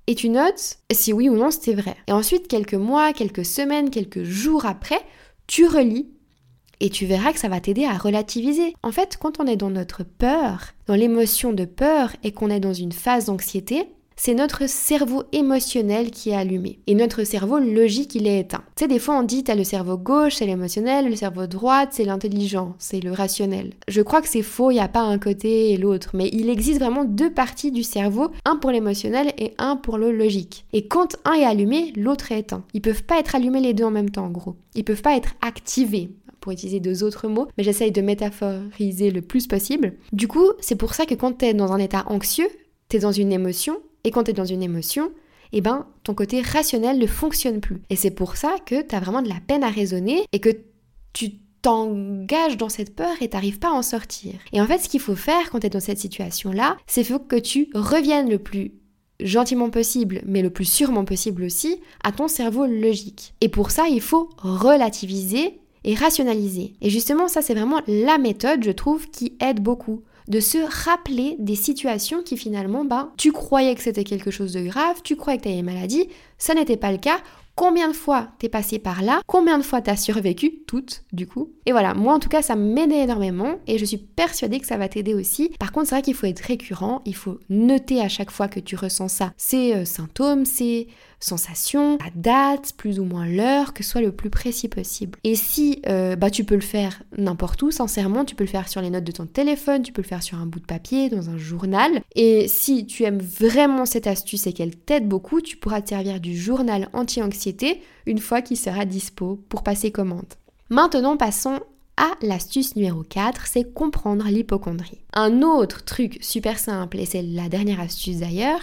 et 0.08 0.15
tu 0.15 0.30
notes 0.30 0.78
si 0.91 1.13
oui 1.13 1.30
ou 1.30 1.36
non 1.36 1.52
c'était 1.52 1.74
vrai. 1.74 1.96
Et 2.08 2.12
ensuite, 2.12 2.48
quelques 2.48 2.76
mois, 2.76 3.13
quelques 3.13 3.46
semaines, 3.46 3.89
quelques 3.89 4.24
jours 4.24 4.65
après, 4.65 5.02
tu 5.48 5.65
relis 5.65 6.08
et 6.80 6.89
tu 6.89 7.06
verras 7.06 7.34
que 7.34 7.39
ça 7.39 7.48
va 7.48 7.60
t'aider 7.60 7.86
à 7.86 7.98
relativiser. 7.98 8.76
En 8.84 8.91
fait, 8.91 9.18
quand 9.18 9.39
on 9.39 9.48
est 9.48 9.56
dans 9.56 9.70
notre 9.70 10.04
peur, 10.04 10.74
dans 10.88 10.96
l'émotion 10.96 11.54
de 11.54 11.65
peur 11.65 12.15
et 12.24 12.32
qu'on 12.32 12.50
est 12.50 12.60
dans 12.60 12.74
une 12.74 12.91
phase 12.91 13.26
d'anxiété, 13.26 13.88
c'est 14.15 14.34
notre 14.34 14.67
cerveau 14.67 15.23
émotionnel 15.32 16.12
qui 16.12 16.30
est 16.30 16.36
allumé. 16.36 16.80
Et 16.88 16.95
notre 16.95 17.23
cerveau 17.23 17.60
logique, 17.60 18.15
il 18.15 18.28
est 18.28 18.39
éteint. 18.39 18.63
Tu 18.75 18.84
sais, 18.84 18.88
des 18.88 18.99
fois 18.99 19.17
on 19.19 19.23
dit, 19.23 19.43
t'as 19.43 19.56
le 19.56 19.63
cerveau 19.63 19.97
gauche, 19.97 20.36
c'est 20.36 20.45
l'émotionnel, 20.45 21.10
le 21.10 21.15
cerveau 21.15 21.47
droite, 21.47 21.89
c'est 21.91 22.06
l'intelligent, 22.06 22.75
c'est 22.80 23.01
le 23.01 23.12
rationnel. 23.12 23.73
Je 23.88 24.01
crois 24.01 24.21
que 24.21 24.28
c'est 24.28 24.41
faux, 24.41 24.71
il 24.71 24.75
n'y 24.75 24.80
a 24.80 24.88
pas 24.88 25.01
un 25.01 25.19
côté 25.19 25.71
et 25.71 25.78
l'autre, 25.78 26.12
mais 26.13 26.30
il 26.34 26.49
existe 26.49 26.80
vraiment 26.80 27.06
deux 27.06 27.32
parties 27.32 27.71
du 27.71 27.84
cerveau, 27.84 28.32
un 28.45 28.56
pour 28.56 28.71
l'émotionnel 28.71 29.34
et 29.38 29.54
un 29.58 29.75
pour 29.75 29.97
le 29.97 30.12
logique. 30.12 30.65
Et 30.73 30.88
quand 30.88 31.17
un 31.25 31.34
est 31.34 31.45
allumé, 31.45 31.93
l'autre 31.95 32.32
est 32.32 32.39
éteint. 32.39 32.63
Ils 32.73 32.82
peuvent 32.82 33.04
pas 33.04 33.19
être 33.19 33.36
allumés 33.36 33.62
les 33.62 33.73
deux 33.73 33.84
en 33.84 33.91
même 33.91 34.10
temps, 34.10 34.25
en 34.25 34.32
gros. 34.32 34.56
Ils 34.75 34.84
peuvent 34.84 35.01
pas 35.01 35.17
être 35.17 35.36
activés 35.41 36.12
pour 36.39 36.51
utiliser 36.51 36.80
deux 36.80 37.04
autres 37.04 37.28
mots, 37.28 37.47
mais 37.58 37.63
j'essaye 37.63 37.91
de 37.91 38.01
métaphoriser 38.01 39.10
le 39.10 39.21
plus 39.21 39.47
possible. 39.47 39.93
Du 40.13 40.28
coup, 40.28 40.51
c'est 40.60 40.75
pour 40.75 40.93
ça 40.93 41.06
que 41.06 41.15
quand 41.15 41.39
tu 41.39 41.45
es 41.45 41.54
dans 41.54 41.71
un 41.71 41.80
état 41.80 42.04
anxieux, 42.08 42.47
tu 42.88 42.97
es 42.97 42.99
dans 42.99 43.12
une 43.12 43.32
émotion, 43.32 43.78
et 44.06 44.12
quand 44.12 44.24
tu 44.24 44.32
es 44.32 44.34
dans 44.34 44.46
une 44.46 44.63
émotion, 44.63 45.12
eh 45.52 45.62
ben, 45.62 45.88
ton 46.04 46.13
côté 46.13 46.41
rationnel 46.41 46.98
ne 46.98 47.08
fonctionne 47.08 47.60
plus. 47.60 47.82
Et 47.89 47.96
c'est 47.96 48.12
pour 48.12 48.38
ça 48.38 48.56
que 48.65 48.82
tu 48.82 48.96
as 48.96 49.00
vraiment 49.00 49.22
de 49.22 49.30
la 49.30 49.39
peine 49.46 49.63
à 49.63 49.70
raisonner 49.70 50.24
et 50.32 50.39
que 50.39 50.50
tu 51.12 51.32
t'engages 51.62 52.58
dans 52.58 52.70
cette 52.70 52.96
peur 52.96 53.13
et 53.22 53.30
t'arrives 53.30 53.60
pas 53.60 53.70
à 53.70 53.74
en 53.74 53.82
sortir. 53.82 54.34
Et 54.54 54.62
en 54.62 54.68
fait, 54.68 54.78
ce 54.78 54.88
qu'il 54.88 55.00
faut 55.00 55.15
faire 55.15 55.50
quand 55.50 55.60
tu 55.60 55.68
es 55.68 55.70
dans 55.70 55.80
cette 55.80 55.98
situation-là, 55.98 56.78
c'est 56.86 57.04
que 57.28 57.39
tu 57.39 57.70
reviennes 57.74 58.30
le 58.30 58.38
plus 58.38 58.74
gentiment 59.20 59.70
possible, 59.70 60.22
mais 60.26 60.41
le 60.41 60.50
plus 60.50 60.65
sûrement 60.65 61.06
possible 61.06 61.44
aussi, 61.44 61.80
à 62.04 62.12
ton 62.12 62.28
cerveau 62.28 62.65
logique. 62.65 63.34
Et 63.41 63.50
pour 63.50 63.72
ça, 63.72 63.88
il 63.89 64.02
faut 64.02 64.30
relativiser 64.38 65.60
et 65.86 65.96
rationaliser. 65.96 66.74
Et 66.82 66.89
justement, 66.89 67.28
ça, 67.28 67.41
c'est 67.41 67.54
vraiment 67.54 67.82
la 67.88 68.18
méthode, 68.18 68.63
je 68.63 68.72
trouve, 68.72 69.10
qui 69.10 69.38
aide 69.39 69.62
beaucoup 69.62 70.04
de 70.27 70.39
se 70.39 70.57
rappeler 70.85 71.35
des 71.39 71.55
situations 71.55 72.23
qui 72.23 72.38
finalement, 72.38 72.85
bah, 72.85 73.11
tu 73.17 73.31
croyais 73.31 73.75
que 73.75 73.81
c'était 73.81 74.03
quelque 74.03 74.31
chose 74.31 74.53
de 74.53 74.61
grave, 74.61 75.01
tu 75.03 75.15
croyais 75.15 75.38
que 75.38 75.43
tu 75.43 75.49
avais 75.49 75.59
une 75.59 75.65
maladie, 75.65 76.09
ça 76.38 76.53
n'était 76.53 76.77
pas 76.77 76.91
le 76.91 76.97
cas, 76.97 77.19
Combien 77.55 77.88
de 77.88 77.93
fois 77.93 78.27
t'es 78.38 78.49
passé 78.49 78.79
par 78.79 79.01
là? 79.01 79.21
Combien 79.27 79.57
de 79.57 79.63
fois 79.63 79.81
t'as 79.81 79.95
survécu? 79.95 80.59
Toutes, 80.67 81.05
du 81.13 81.25
coup. 81.25 81.53
Et 81.65 81.71
voilà, 81.71 81.93
moi 81.93 82.13
en 82.13 82.19
tout 82.19 82.27
cas, 82.27 82.41
ça 82.41 82.57
m'aidait 82.57 83.03
énormément 83.03 83.59
et 83.65 83.77
je 83.77 83.85
suis 83.85 83.97
persuadée 83.97 84.59
que 84.59 84.67
ça 84.67 84.75
va 84.75 84.89
t'aider 84.89 85.13
aussi. 85.13 85.51
Par 85.57 85.71
contre, 85.71 85.88
c'est 85.88 85.95
vrai 85.95 86.01
qu'il 86.01 86.15
faut 86.15 86.27
être 86.27 86.41
récurrent, 86.41 87.01
il 87.05 87.15
faut 87.15 87.39
noter 87.49 88.01
à 88.01 88.09
chaque 88.09 88.29
fois 88.29 88.49
que 88.49 88.59
tu 88.59 88.75
ressens 88.75 89.07
ça, 89.07 89.31
ces 89.38 89.73
euh, 89.73 89.85
symptômes, 89.85 90.43
ces 90.43 90.88
sensations, 91.19 91.97
la 92.04 92.12
date, 92.15 92.73
plus 92.78 92.99
ou 92.99 93.04
moins 93.04 93.28
l'heure, 93.28 93.73
que 93.73 93.84
ce 93.84 93.91
soit 93.91 94.01
le 94.01 94.12
plus 94.12 94.30
précis 94.30 94.67
possible. 94.67 95.17
Et 95.23 95.36
si 95.36 95.82
euh, 95.88 96.15
bah, 96.15 96.30
tu 96.30 96.43
peux 96.43 96.56
le 96.56 96.62
faire 96.62 97.01
n'importe 97.17 97.62
où, 97.63 97.71
sincèrement, 97.71 98.25
tu 98.25 98.36
peux 98.36 98.43
le 98.43 98.49
faire 98.49 98.67
sur 98.67 98.82
les 98.82 98.89
notes 98.89 99.04
de 99.04 99.12
ton 99.12 99.25
téléphone, 99.25 99.82
tu 99.82 99.91
peux 99.91 100.01
le 100.01 100.08
faire 100.08 100.23
sur 100.23 100.38
un 100.38 100.45
bout 100.45 100.60
de 100.60 100.65
papier, 100.65 101.10
dans 101.10 101.30
un 101.30 101.38
journal. 101.38 102.01
Et 102.15 102.47
si 102.47 102.86
tu 102.86 103.04
aimes 103.04 103.21
vraiment 103.21 103.86
cette 103.86 104.08
astuce 104.08 104.47
et 104.47 104.54
qu'elle 104.54 104.75
t'aide 104.75 105.08
beaucoup, 105.08 105.41
tu 105.41 105.58
pourras 105.58 105.82
te 105.82 105.89
servir 105.89 106.19
du 106.19 106.38
journal 106.38 106.89
anti-anxiété 106.93 107.82
une 108.06 108.19
fois 108.19 108.41
qu'il 108.41 108.58
sera 108.58 108.86
dispo 108.86 109.39
pour 109.49 109.63
passer 109.63 109.91
commande. 109.91 110.34
Maintenant, 110.69 111.17
passons 111.17 111.60
à 111.97 112.12
l'astuce 112.21 112.75
numéro 112.75 113.04
4, 113.04 113.47
c'est 113.47 113.73
comprendre 113.73 114.25
l'hypochondrie. 114.25 115.01
Un 115.13 115.41
autre 115.41 115.86
truc 115.86 116.17
super 116.21 116.60
simple, 116.60 116.99
et 116.99 117.06
c'est 117.06 117.21
la 117.21 117.49
dernière 117.49 117.80
astuce 117.80 118.17
d'ailleurs, 118.17 118.62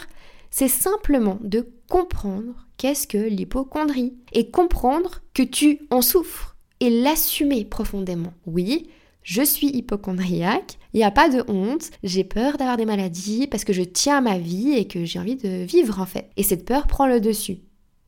c'est 0.50 0.68
simplement 0.68 1.38
de 1.42 1.66
comprendre 1.92 2.54
qu'est-ce 2.78 3.06
que 3.06 3.18
l'hypochondrie 3.18 4.14
et 4.32 4.50
comprendre 4.50 5.20
que 5.34 5.42
tu 5.42 5.80
en 5.90 6.00
souffres 6.00 6.56
et 6.80 6.88
l'assumer 6.88 7.66
profondément. 7.66 8.32
Oui, 8.46 8.88
je 9.22 9.42
suis 9.42 9.66
hypochondriaque, 9.66 10.78
il 10.94 10.96
n'y 10.96 11.04
a 11.04 11.10
pas 11.10 11.28
de 11.28 11.44
honte, 11.48 11.90
j'ai 12.02 12.24
peur 12.24 12.56
d'avoir 12.56 12.78
des 12.78 12.86
maladies 12.86 13.46
parce 13.46 13.64
que 13.64 13.74
je 13.74 13.82
tiens 13.82 14.16
à 14.16 14.20
ma 14.22 14.38
vie 14.38 14.72
et 14.72 14.88
que 14.88 15.04
j'ai 15.04 15.18
envie 15.18 15.36
de 15.36 15.64
vivre 15.64 16.00
en 16.00 16.06
fait. 16.06 16.30
Et 16.38 16.42
cette 16.42 16.64
peur 16.64 16.86
prend 16.86 17.06
le 17.06 17.20
dessus. 17.20 17.58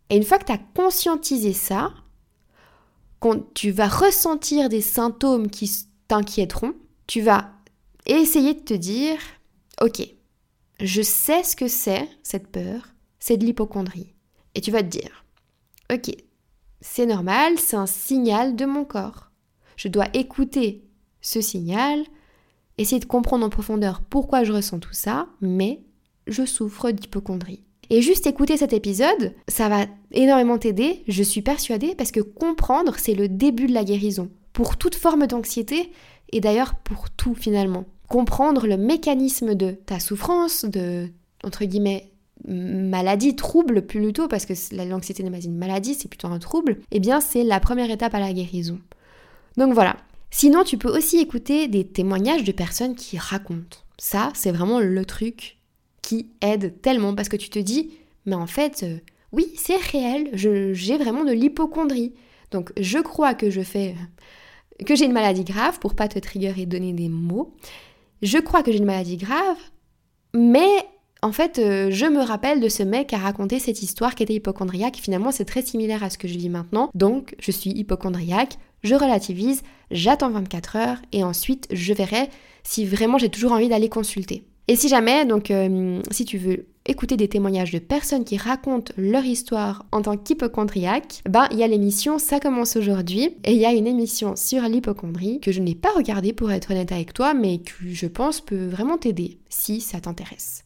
Et 0.09 0.16
une 0.16 0.25
fois 0.25 0.38
que 0.38 0.47
tu 0.47 0.53
as 0.53 0.61
conscientisé 0.75 1.53
ça, 1.53 1.92
quand 3.20 3.53
tu 3.53 3.70
vas 3.70 3.88
ressentir 3.88 4.70
des 4.70 4.81
symptômes 4.81 5.51
qui 5.51 5.70
t'inquiéteront, 6.09 6.73
tu 7.07 7.20
vas 7.20 7.51
essayer 8.07 8.55
de 8.55 8.61
te 8.61 8.73
dire, 8.73 9.18
ok, 9.83 10.09
je 10.81 11.03
sais 11.03 11.42
ce 11.42 11.55
que 11.55 11.68
c'est, 11.68 12.09
cette 12.23 12.49
peur, 12.49 12.93
c'est 13.24 13.38
de 13.38 13.46
l'hypochondrie. 13.46 14.12
Et 14.54 14.60
tu 14.60 14.70
vas 14.70 14.82
te 14.82 14.88
dire, 14.88 15.24
ok, 15.90 16.14
c'est 16.82 17.06
normal, 17.06 17.58
c'est 17.58 17.74
un 17.74 17.87
signal 17.87 18.54
de 18.54 18.66
mon 18.66 18.84
corps. 18.84 19.30
Je 19.76 19.88
dois 19.88 20.08
écouter 20.12 20.84
ce 21.22 21.40
signal, 21.40 22.04
essayer 22.76 23.00
de 23.00 23.06
comprendre 23.06 23.46
en 23.46 23.48
profondeur 23.48 24.02
pourquoi 24.02 24.44
je 24.44 24.52
ressens 24.52 24.78
tout 24.78 24.92
ça, 24.92 25.28
mais 25.40 25.80
je 26.26 26.44
souffre 26.44 26.90
d'hypochondrie. 26.90 27.64
Et 27.88 28.02
juste 28.02 28.26
écouter 28.26 28.58
cet 28.58 28.74
épisode, 28.74 29.32
ça 29.48 29.70
va 29.70 29.87
énormément 30.10 30.58
t'aider, 30.58 31.02
je 31.08 31.22
suis 31.22 31.40
persuadée, 31.40 31.94
parce 31.94 32.10
que 32.10 32.20
comprendre, 32.20 32.96
c'est 32.98 33.14
le 33.14 33.28
début 33.30 33.68
de 33.68 33.72
la 33.74 33.84
guérison. 33.84 34.28
Pour 34.52 34.76
toute 34.76 34.96
forme 34.96 35.26
d'anxiété, 35.26 35.92
et 36.30 36.42
d'ailleurs 36.42 36.74
pour 36.74 37.08
tout 37.08 37.34
finalement 37.34 37.87
comprendre 38.06 38.66
le 38.66 38.76
mécanisme 38.76 39.54
de 39.54 39.70
ta 39.70 39.98
souffrance, 39.98 40.66
de, 40.66 41.08
entre 41.42 41.64
guillemets, 41.64 42.10
maladie, 42.46 43.37
trouble 43.37 43.83
plutôt, 43.83 44.28
parce 44.28 44.46
que 44.46 44.54
l'anxiété 44.74 45.22
n'est 45.22 45.30
pas 45.30 45.44
une 45.44 45.57
maladie, 45.57 45.94
c'est 45.94 46.09
plutôt 46.09 46.28
un 46.28 46.38
trouble, 46.38 46.78
eh 46.90 47.00
bien 47.00 47.20
c'est 47.20 47.44
la 47.44 47.61
première 47.61 47.90
étape 47.90 48.14
à 48.14 48.20
la 48.20 48.33
guérison. 48.33 48.78
Donc 49.57 49.72
voilà. 49.72 49.96
Sinon, 50.30 50.64
tu 50.64 50.78
peux 50.78 50.88
aussi 50.88 51.18
écouter 51.18 51.68
des 51.68 51.87
témoignages 51.87 52.42
de 52.42 52.50
personnes 52.50 52.96
qui 52.96 53.18
racontent. 53.18 53.78
Ça, 53.98 54.30
c'est 54.35 54.50
vraiment 54.50 54.80
le 54.80 55.04
truc 55.04 55.59
qui 56.02 56.30
aide 56.40 56.80
tellement, 56.83 57.14
parce 57.14 57.28
que 57.28 57.37
tu 57.37 57.50
te 57.50 57.59
dis, 57.61 57.92
mais 58.26 58.35
en 58.35 58.48
fait, 58.48 58.83
euh, 58.83 58.98
oui, 59.30 59.52
c'est 59.57 59.76
réel, 59.76 60.30
j'ai 60.33 60.98
vraiment 60.98 61.24
de 61.24 61.33
l'hypochondrie. 61.33 62.14
Donc 62.50 62.72
je 62.78 62.98
crois 62.98 63.35
que 63.35 63.50
je 63.50 63.61
fais 63.61 63.94
que 64.87 64.96
j'ai 64.96 65.04
une 65.04 65.12
maladie 65.12 65.44
grave 65.44 65.78
pour 65.78 65.94
pas 65.94 66.09
te 66.09 66.18
trigger 66.18 66.52
et 66.57 66.66
donner 66.66 66.92
des 66.92 67.09
mots 67.09 67.54
je 68.24 68.38
crois 68.38 68.62
que 68.62 68.72
j'ai 68.72 68.78
une 68.78 68.87
maladie 68.87 69.18
grave, 69.18 69.59
mais 70.33 70.88
en 71.24 71.32
fait, 71.32 71.58
euh, 71.58 71.90
je 71.90 72.04
me 72.04 72.20
rappelle 72.20 72.60
de 72.60 72.68
ce 72.68 72.82
mec 72.82 73.08
qui 73.08 73.14
a 73.14 73.18
raconté 73.18 73.58
cette 73.58 73.82
histoire 73.82 74.14
qui 74.14 74.22
était 74.22 74.34
hypochondriaque. 74.34 74.98
Finalement, 75.00 75.32
c'est 75.32 75.46
très 75.46 75.62
similaire 75.62 76.04
à 76.04 76.10
ce 76.10 76.18
que 76.18 76.28
je 76.28 76.37
vis 76.37 76.50
maintenant. 76.50 76.90
Donc, 76.94 77.34
je 77.40 77.50
suis 77.50 77.70
hypochondriaque, 77.70 78.58
je 78.82 78.94
relativise, 78.94 79.62
j'attends 79.90 80.30
24 80.30 80.76
heures 80.76 80.98
et 81.12 81.24
ensuite, 81.24 81.66
je 81.72 81.94
verrai 81.94 82.28
si 82.62 82.84
vraiment 82.84 83.16
j'ai 83.16 83.30
toujours 83.30 83.52
envie 83.52 83.70
d'aller 83.70 83.88
consulter. 83.88 84.44
Et 84.68 84.76
si 84.76 84.88
jamais, 84.88 85.24
donc, 85.24 85.50
euh, 85.50 86.02
si 86.10 86.26
tu 86.26 86.37
veux 86.37 86.66
écouter 86.84 87.16
des 87.16 87.28
témoignages 87.28 87.72
de 87.72 87.78
personnes 87.78 88.24
qui 88.24 88.37
racontent 88.37 88.92
leur 88.98 89.24
histoire 89.24 89.87
en 89.92 90.02
tant 90.02 90.18
qu'hypochondriaque, 90.18 91.22
ben 91.26 91.46
il 91.50 91.58
y 91.58 91.62
a 91.62 91.66
l'émission 91.66 92.18
Ça 92.18 92.38
commence 92.38 92.76
aujourd'hui 92.76 93.34
et 93.44 93.52
il 93.52 93.58
y 93.58 93.64
a 93.64 93.72
une 93.72 93.87
émission 93.87 94.37
sur 94.37 94.62
l'hypochondrie 94.64 95.40
que 95.40 95.52
je 95.52 95.60
n'ai 95.60 95.74
pas 95.74 95.92
regardée 95.96 96.34
pour 96.34 96.52
être 96.52 96.72
honnête 96.72 96.92
avec 96.92 97.14
toi 97.14 97.32
mais 97.32 97.58
que 97.58 97.72
je 97.82 98.06
pense 98.06 98.42
peut 98.42 98.66
vraiment 98.66 98.98
t'aider 98.98 99.38
si 99.48 99.80
ça 99.80 100.00
t'intéresse. 100.00 100.64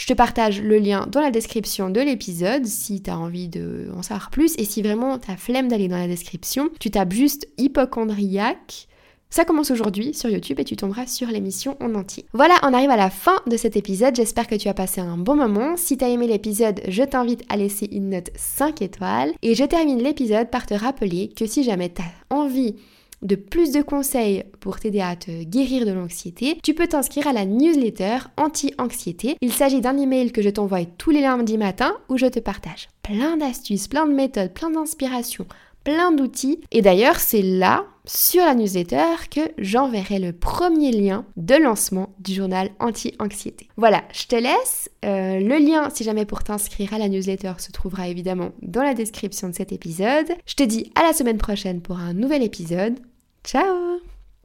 Je 0.00 0.06
te 0.06 0.14
partage 0.14 0.62
le 0.62 0.78
lien 0.78 1.06
dans 1.12 1.20
la 1.20 1.30
description 1.30 1.90
de 1.90 2.00
l'épisode 2.00 2.64
si 2.64 3.02
tu 3.02 3.10
as 3.10 3.18
envie 3.18 3.48
de 3.48 3.90
en 3.94 4.00
savoir 4.00 4.30
plus 4.30 4.54
et 4.56 4.64
si 4.64 4.80
vraiment 4.80 5.18
tu 5.18 5.30
as 5.30 5.36
flemme 5.36 5.68
d'aller 5.68 5.88
dans 5.88 5.98
la 5.98 6.06
description, 6.06 6.70
tu 6.80 6.90
tapes 6.90 7.12
juste 7.12 7.46
hypochondriaque 7.58 8.88
ça 9.32 9.44
commence 9.44 9.70
aujourd'hui 9.70 10.12
sur 10.12 10.28
YouTube 10.28 10.58
et 10.58 10.64
tu 10.64 10.74
tomberas 10.74 11.06
sur 11.06 11.28
l'émission 11.28 11.76
en 11.80 11.94
entier. 11.94 12.26
Voilà, 12.32 12.54
on 12.64 12.74
arrive 12.74 12.90
à 12.90 12.96
la 12.96 13.10
fin 13.10 13.36
de 13.46 13.56
cet 13.56 13.76
épisode. 13.76 14.16
J'espère 14.16 14.48
que 14.48 14.56
tu 14.56 14.66
as 14.66 14.74
passé 14.74 15.00
un 15.00 15.16
bon 15.16 15.36
moment. 15.36 15.76
Si 15.76 15.96
tu 15.96 16.04
as 16.04 16.08
aimé 16.08 16.26
l'épisode, 16.26 16.80
je 16.88 17.04
t'invite 17.04 17.44
à 17.48 17.56
laisser 17.56 17.88
une 17.92 18.10
note 18.10 18.30
5 18.34 18.82
étoiles. 18.82 19.32
Et 19.42 19.54
je 19.54 19.62
termine 19.62 20.02
l'épisode 20.02 20.50
par 20.50 20.66
te 20.66 20.74
rappeler 20.74 21.28
que 21.28 21.46
si 21.46 21.62
jamais 21.62 21.92
tu 21.92 22.02
as 22.02 22.34
envie 22.34 22.74
de 23.22 23.36
plus 23.36 23.72
de 23.72 23.82
conseils 23.82 24.44
pour 24.60 24.80
t'aider 24.80 25.00
à 25.00 25.16
te 25.16 25.42
guérir 25.44 25.86
de 25.86 25.92
l'anxiété, 25.92 26.58
tu 26.62 26.74
peux 26.74 26.86
t'inscrire 26.86 27.26
à 27.26 27.32
la 27.32 27.44
newsletter 27.44 28.18
anti-anxiété. 28.36 29.36
Il 29.40 29.52
s'agit 29.52 29.80
d'un 29.80 29.96
email 29.96 30.32
que 30.32 30.42
je 30.42 30.50
t'envoie 30.50 30.84
tous 30.84 31.10
les 31.10 31.20
lundis 31.20 31.58
matin 31.58 31.94
où 32.08 32.16
je 32.16 32.26
te 32.26 32.38
partage 32.38 32.88
plein 33.02 33.36
d'astuces, 33.36 33.88
plein 33.88 34.06
de 34.06 34.12
méthodes, 34.12 34.52
plein 34.52 34.70
d'inspirations 34.70 35.46
plein 35.84 36.12
d'outils. 36.12 36.60
Et 36.70 36.82
d'ailleurs, 36.82 37.16
c'est 37.16 37.42
là, 37.42 37.86
sur 38.04 38.44
la 38.44 38.54
newsletter, 38.54 39.28
que 39.30 39.40
j'enverrai 39.58 40.18
le 40.18 40.32
premier 40.32 40.92
lien 40.92 41.24
de 41.36 41.54
lancement 41.54 42.14
du 42.18 42.34
journal 42.34 42.70
anti-anxiété. 42.78 43.68
Voilà, 43.76 44.02
je 44.12 44.26
te 44.26 44.36
laisse. 44.36 44.90
Euh, 45.04 45.40
le 45.40 45.58
lien, 45.58 45.90
si 45.90 46.04
jamais 46.04 46.26
pour 46.26 46.42
t'inscrire 46.42 46.94
à 46.94 46.98
la 46.98 47.08
newsletter, 47.08 47.54
se 47.58 47.72
trouvera 47.72 48.08
évidemment 48.08 48.50
dans 48.62 48.82
la 48.82 48.94
description 48.94 49.48
de 49.48 49.54
cet 49.54 49.72
épisode. 49.72 50.28
Je 50.46 50.54
te 50.54 50.62
dis 50.62 50.92
à 50.94 51.02
la 51.02 51.12
semaine 51.12 51.38
prochaine 51.38 51.80
pour 51.80 51.98
un 51.98 52.14
nouvel 52.14 52.42
épisode. 52.42 52.98
Ciao. 53.44 54.00